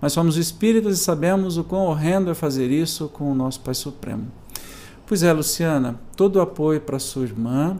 Mas 0.00 0.12
somos 0.12 0.36
espíritas 0.36 0.98
e 0.98 1.02
sabemos 1.02 1.56
o 1.56 1.64
quão 1.64 1.86
horrendo 1.86 2.30
é 2.30 2.34
fazer 2.34 2.70
isso 2.70 3.08
com 3.08 3.30
o 3.30 3.34
nosso 3.34 3.60
Pai 3.60 3.74
Supremo. 3.74 4.30
Pois 5.06 5.22
é, 5.22 5.32
Luciana, 5.32 5.98
todo 6.16 6.36
o 6.36 6.40
apoio 6.40 6.80
para 6.80 6.98
sua 6.98 7.24
irmã 7.24 7.76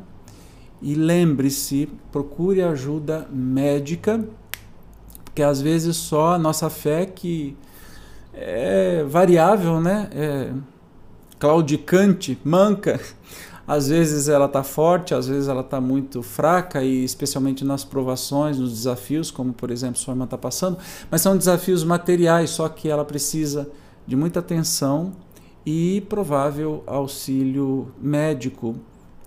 e 0.80 0.94
lembre-se, 0.94 1.88
procure 2.10 2.62
ajuda 2.62 3.26
médica, 3.30 4.24
porque 5.24 5.42
às 5.42 5.60
vezes 5.60 5.96
só 5.96 6.34
a 6.34 6.38
nossa 6.38 6.70
fé 6.70 7.04
que 7.06 7.56
é 8.32 9.04
variável, 9.04 9.80
né? 9.80 10.08
É 10.12 10.52
claudicante, 11.38 12.38
manca. 12.44 13.00
Às 13.66 13.88
vezes 13.88 14.28
ela 14.28 14.46
está 14.46 14.62
forte, 14.62 15.12
às 15.12 15.26
vezes 15.26 15.48
ela 15.48 15.62
está 15.62 15.80
muito 15.80 16.22
fraca, 16.22 16.84
e 16.84 17.02
especialmente 17.02 17.64
nas 17.64 17.84
provações, 17.84 18.58
nos 18.58 18.70
desafios, 18.70 19.30
como 19.30 19.52
por 19.52 19.72
exemplo 19.72 19.98
sua 19.98 20.12
irmã 20.12 20.24
está 20.24 20.38
passando, 20.38 20.78
mas 21.10 21.20
são 21.20 21.36
desafios 21.36 21.82
materiais, 21.82 22.50
só 22.50 22.68
que 22.68 22.88
ela 22.88 23.04
precisa 23.04 23.68
de 24.06 24.14
muita 24.14 24.38
atenção 24.38 25.12
e 25.64 26.00
provável 26.02 26.84
auxílio 26.86 27.92
médico, 28.00 28.76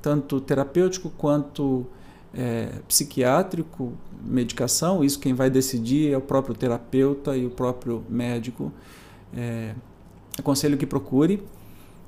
tanto 0.01 0.39
terapêutico 0.39 1.09
quanto 1.17 1.85
é, 2.33 2.69
psiquiátrico, 2.87 3.91
medicação. 4.23 5.03
Isso 5.03 5.19
quem 5.19 5.33
vai 5.33 5.49
decidir 5.49 6.13
é 6.13 6.17
o 6.17 6.21
próprio 6.21 6.55
terapeuta 6.55 7.35
e 7.35 7.45
o 7.45 7.49
próprio 7.49 8.05
médico 8.07 8.71
é, 9.35 9.75
aconselho 10.37 10.77
que 10.77 10.85
procure. 10.85 11.43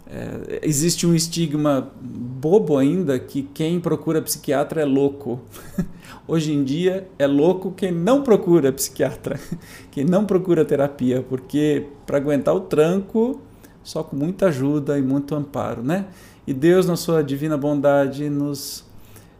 É, 0.08 0.60
existe 0.64 1.08
um 1.08 1.16
estigma 1.16 1.92
bobo 2.02 2.78
ainda 2.78 3.18
que 3.18 3.44
quem 3.44 3.80
procura 3.80 4.22
psiquiatra 4.22 4.82
é 4.82 4.86
louco. 4.86 5.40
Hoje 6.28 6.54
em 6.54 6.64
dia 6.64 7.08
é 7.18 7.26
louco 7.26 7.72
quem 7.72 7.92
não 7.92 8.22
procura 8.22 8.72
psiquiatra, 8.72 9.40
quem 9.92 10.04
não 10.04 10.26
procura 10.26 10.66
terapia, 10.66 11.26
porque 11.28 11.88
para 12.06 12.18
aguentar 12.18 12.56
o 12.56 12.62
tranco 12.62 13.42
só 13.84 14.04
com 14.04 14.16
muita 14.16 14.48
ajuda 14.48 14.98
e 14.98 15.02
muito 15.02 15.34
amparo, 15.36 15.82
né? 15.82 16.08
E 16.46 16.54
Deus, 16.54 16.86
na 16.86 16.96
sua 16.96 17.24
divina 17.24 17.58
bondade, 17.58 18.30
nos 18.30 18.84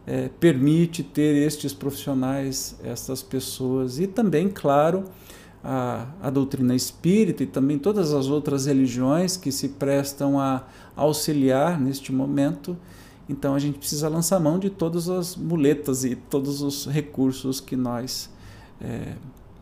é, 0.06 0.28
permite 0.40 1.02
ter 1.02 1.36
estes 1.36 1.72
profissionais, 1.72 2.76
estas 2.82 3.22
pessoas 3.22 3.98
e 3.98 4.06
também, 4.06 4.48
claro, 4.48 5.04
a, 5.62 6.06
a 6.20 6.30
doutrina 6.30 6.74
espírita 6.74 7.42
e 7.42 7.46
também 7.46 7.78
todas 7.78 8.12
as 8.12 8.26
outras 8.26 8.66
religiões 8.66 9.36
que 9.36 9.52
se 9.52 9.70
prestam 9.70 10.38
a 10.38 10.64
auxiliar 10.96 11.80
neste 11.80 12.12
momento. 12.12 12.76
Então 13.28 13.54
a 13.54 13.58
gente 13.58 13.78
precisa 13.78 14.08
lançar 14.08 14.40
mão 14.40 14.58
de 14.58 14.68
todas 14.68 15.08
as 15.08 15.36
muletas 15.36 16.04
e 16.04 16.16
todos 16.16 16.62
os 16.62 16.86
recursos 16.86 17.60
que 17.60 17.76
nós 17.76 18.28
é, 18.80 19.14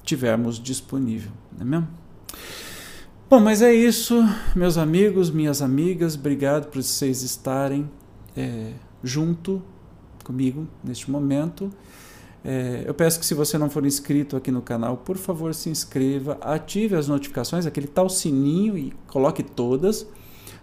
tivermos 0.03 0.59
disponível, 0.59 1.31
não 1.53 1.63
é 1.63 1.65
mesmo? 1.65 1.89
Bom, 3.29 3.39
mas 3.39 3.63
é 3.63 3.73
isso, 3.73 4.25
meus 4.57 4.77
amigos, 4.77 5.31
minhas 5.31 5.63
amigas, 5.63 6.17
obrigado 6.17 6.69
por 6.69 6.83
vocês 6.83 7.23
estarem 7.23 7.89
é, 8.37 8.73
junto 9.05 9.63
comigo 10.25 10.67
neste 10.83 11.09
momento. 11.09 11.71
É, 12.45 12.85
eu 12.87 12.95
peço 12.95 13.21
que 13.21 13.27
se 13.27 13.35
você 13.35 13.59
não 13.59 13.69
for 13.69 13.85
inscrito 13.85 14.37
aqui 14.37 14.51
no 14.51 14.63
canal, 14.63 14.97
por 14.97 15.17
favor 15.17 15.55
se 15.55 15.69
inscreva, 15.69 16.39
ative 16.41 16.97
as 16.97 17.07
notificações, 17.07 17.67
aquele 17.67 17.87
tal 17.87 18.09
sininho 18.09 18.79
e 18.79 18.93
coloque 19.07 19.43
todas. 19.43 20.07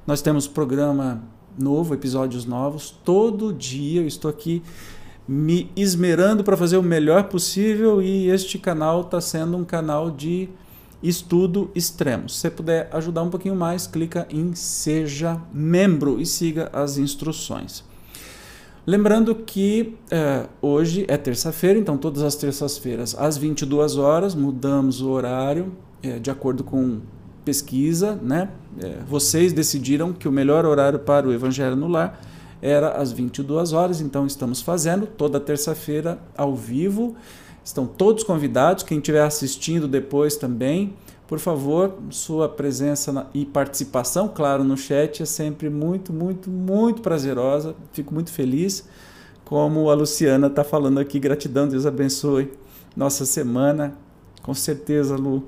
Nós 0.06 0.22
temos 0.22 0.48
programa 0.48 1.24
novo, 1.58 1.94
episódios 1.94 2.46
novos, 2.46 2.92
todo 3.04 3.54
dia 3.54 4.02
eu 4.02 4.08
estou 4.08 4.30
aqui 4.30 4.64
me 5.28 5.70
esmerando 5.76 6.44
para 6.44 6.56
fazer 6.56 6.78
o 6.78 6.84
melhor 6.84 7.26
possível 7.26 8.02
e 8.02 8.30
este 8.30 8.58
canal 8.58 9.02
está 9.02 9.20
sendo 9.20 9.58
um 9.58 9.66
canal 9.66 10.10
de 10.10 10.50
estudo 11.04 11.70
extremo. 11.76 12.30
Se 12.30 12.38
você 12.38 12.50
puder 12.50 12.90
ajudar 12.94 13.24
um 13.24 13.30
pouquinho 13.30 13.56
mais, 13.56 13.86
clica 13.86 14.26
em 14.30 14.56
seja 14.56 15.40
membro 15.54 16.20
e 16.20 16.26
siga 16.26 16.70
as 16.74 16.98
instruções. 16.98 17.84
Lembrando 18.90 19.36
que 19.36 19.98
é, 20.10 20.46
hoje 20.62 21.04
é 21.10 21.18
terça-feira, 21.18 21.78
então 21.78 21.98
todas 21.98 22.24
as 22.24 22.36
terças-feiras 22.36 23.14
às 23.20 23.38
22 23.38 23.98
horas 23.98 24.34
mudamos 24.34 25.02
o 25.02 25.10
horário 25.10 25.74
é, 26.02 26.18
de 26.20 26.32
acordo 26.32 26.64
com 26.64 27.02
pesquisa, 27.44 28.18
né? 28.24 28.50
É, 28.82 29.00
vocês 29.06 29.52
decidiram 29.52 30.14
que 30.14 30.26
o 30.26 30.32
melhor 30.32 30.66
horário 30.66 31.00
para 31.00 31.28
o 31.28 31.34
Evangelho 31.34 31.76
no 31.76 31.90
Lar 31.90 32.18
era 32.62 32.92
às 32.92 33.12
22 33.12 33.74
horas, 33.74 34.00
então 34.00 34.26
estamos 34.26 34.62
fazendo 34.62 35.06
toda 35.06 35.38
terça-feira 35.38 36.18
ao 36.38 36.56
vivo. 36.56 37.14
Estão 37.66 37.86
todos 37.86 38.24
convidados, 38.24 38.84
quem 38.84 39.00
estiver 39.00 39.22
assistindo 39.22 39.86
depois 39.86 40.38
também, 40.38 40.94
por 41.28 41.40
favor, 41.40 41.98
sua 42.10 42.48
presença 42.48 43.28
e 43.34 43.46
participação, 43.46 44.30
claro, 44.30 44.64
no 44.64 44.78
chat 44.78 45.22
é 45.22 45.26
sempre 45.26 45.70
muito, 45.70 46.14
muito, 46.14 46.50
muito 46.50 47.02
prazerosa. 47.02 47.76
Fico 47.92 48.14
muito 48.14 48.32
feliz. 48.32 48.88
Como 49.44 49.90
a 49.90 49.94
Luciana 49.94 50.48
está 50.48 50.64
falando 50.64 51.00
aqui, 51.00 51.20
gratidão, 51.20 51.68
Deus 51.68 51.86
abençoe 51.86 52.52
nossa 52.96 53.26
semana, 53.26 53.94
com 54.42 54.54
certeza, 54.54 55.18
Lu. 55.18 55.44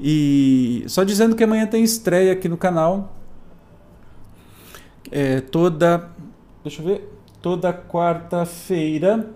E 0.00 0.84
só 0.86 1.02
dizendo 1.02 1.34
que 1.34 1.42
amanhã 1.42 1.66
tem 1.66 1.82
estreia 1.82 2.32
aqui 2.32 2.48
no 2.48 2.56
canal. 2.56 3.12
É, 5.10 5.40
toda, 5.40 6.08
deixa 6.62 6.82
eu 6.82 6.86
ver, 6.86 7.12
toda 7.42 7.72
quarta-feira 7.72 9.28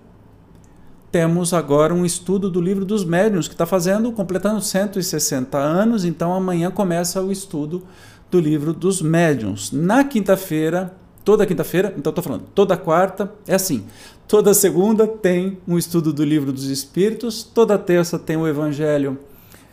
temos 1.10 1.52
agora 1.52 1.92
um 1.92 2.04
estudo 2.04 2.48
do 2.48 2.60
livro 2.60 2.84
dos 2.84 3.04
médiuns, 3.04 3.48
que 3.48 3.54
está 3.54 3.66
fazendo, 3.66 4.12
completando 4.12 4.60
160 4.60 5.58
anos, 5.58 6.04
então 6.04 6.32
amanhã 6.32 6.70
começa 6.70 7.20
o 7.20 7.32
estudo 7.32 7.82
do 8.30 8.38
livro 8.38 8.72
dos 8.72 9.02
médiuns. 9.02 9.72
Na 9.72 10.04
quinta-feira, 10.04 10.94
toda 11.24 11.44
quinta-feira, 11.44 11.92
então 11.96 12.10
estou 12.10 12.22
falando, 12.22 12.44
toda 12.54 12.76
quarta, 12.76 13.32
é 13.46 13.54
assim, 13.54 13.84
toda 14.28 14.54
segunda 14.54 15.06
tem 15.06 15.58
um 15.66 15.76
estudo 15.76 16.12
do 16.12 16.24
livro 16.24 16.52
dos 16.52 16.66
espíritos, 16.66 17.42
toda 17.42 17.76
terça 17.76 18.18
tem 18.18 18.36
o 18.36 18.46
evangelho 18.46 19.18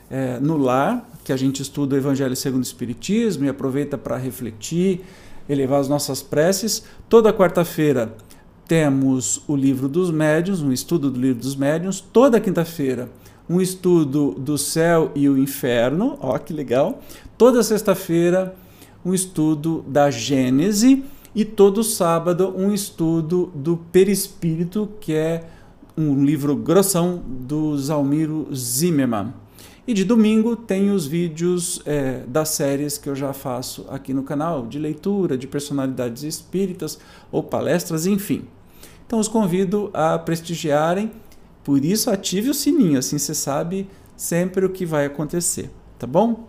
é, 0.09 0.39
no 0.39 0.57
lar, 0.57 1.07
que 1.23 1.31
a 1.31 1.37
gente 1.37 1.61
estuda 1.61 1.95
o 1.95 1.97
evangelho 1.97 2.35
segundo 2.35 2.63
o 2.63 2.65
espiritismo 2.65 3.45
e 3.45 3.49
aproveita 3.49 3.97
para 3.97 4.17
refletir, 4.17 5.01
elevar 5.47 5.79
as 5.79 5.87
nossas 5.87 6.23
preces. 6.23 6.83
Toda 7.09 7.33
quarta-feira 7.33 8.15
temos 8.67 9.41
o 9.47 9.55
livro 9.55 9.87
dos 9.87 10.11
médiuns, 10.11 10.61
um 10.61 10.71
estudo 10.71 11.09
do 11.09 11.19
livro 11.19 11.41
dos 11.41 11.55
médiuns, 11.55 12.01
toda 12.01 12.39
quinta-feira 12.39 13.09
um 13.49 13.61
estudo 13.61 14.35
do 14.37 14.57
céu 14.57 15.11
e 15.15 15.29
o 15.29 15.37
inferno, 15.37 16.17
ó 16.21 16.37
que 16.37 16.53
legal. 16.53 17.01
Toda 17.37 17.63
sexta-feira 17.63 18.55
um 19.05 19.13
estudo 19.13 19.85
da 19.87 20.11
Gênese 20.11 21.03
e 21.33 21.45
todo 21.45 21.83
sábado 21.83 22.53
um 22.57 22.73
estudo 22.73 23.51
do 23.55 23.77
perispírito, 23.77 24.89
que 24.99 25.13
é 25.13 25.47
um 25.95 26.23
livro 26.23 26.55
grossão 26.55 27.23
do 27.25 27.77
Zalmiro 27.77 28.47
Zimmermann. 28.53 29.33
E 29.87 29.93
de 29.93 30.03
domingo 30.03 30.57
tem 30.57 30.91
os 30.91 31.07
vídeos 31.07 31.81
é, 31.85 32.23
das 32.27 32.49
séries 32.49 32.97
que 32.97 33.07
eu 33.07 33.15
já 33.15 33.31
faço 33.31 33.85
aqui 33.89 34.13
no 34.13 34.23
canal, 34.23 34.67
de 34.67 34.77
leitura, 34.77 35.37
de 35.37 35.47
personalidades 35.47 36.23
espíritas 36.23 36.99
ou 37.31 37.41
palestras, 37.41 38.05
enfim. 38.05 38.43
Então 39.07 39.19
os 39.19 39.29
convido 39.29 39.89
a 39.93 40.19
prestigiarem, 40.19 41.13
por 41.63 41.83
isso 41.83 42.11
ative 42.11 42.49
o 42.49 42.53
sininho, 42.53 42.99
assim 42.99 43.17
você 43.17 43.33
sabe 43.33 43.89
sempre 44.17 44.65
o 44.65 44.69
que 44.69 44.85
vai 44.85 45.05
acontecer, 45.05 45.71
tá 45.97 46.05
bom? 46.05 46.45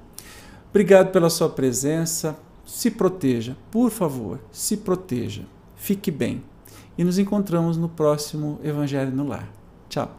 Obrigado 0.68 1.12
pela 1.12 1.30
sua 1.30 1.48
presença, 1.48 2.36
se 2.66 2.90
proteja, 2.90 3.56
por 3.70 3.90
favor, 3.90 4.40
se 4.50 4.76
proteja, 4.76 5.44
fique 5.76 6.10
bem. 6.10 6.42
E 6.96 7.04
nos 7.04 7.16
encontramos 7.16 7.76
no 7.76 7.88
próximo 7.88 8.58
Evangelho 8.62 9.12
no 9.12 9.26
Lar. 9.26 9.48
Tchau. 9.88 10.10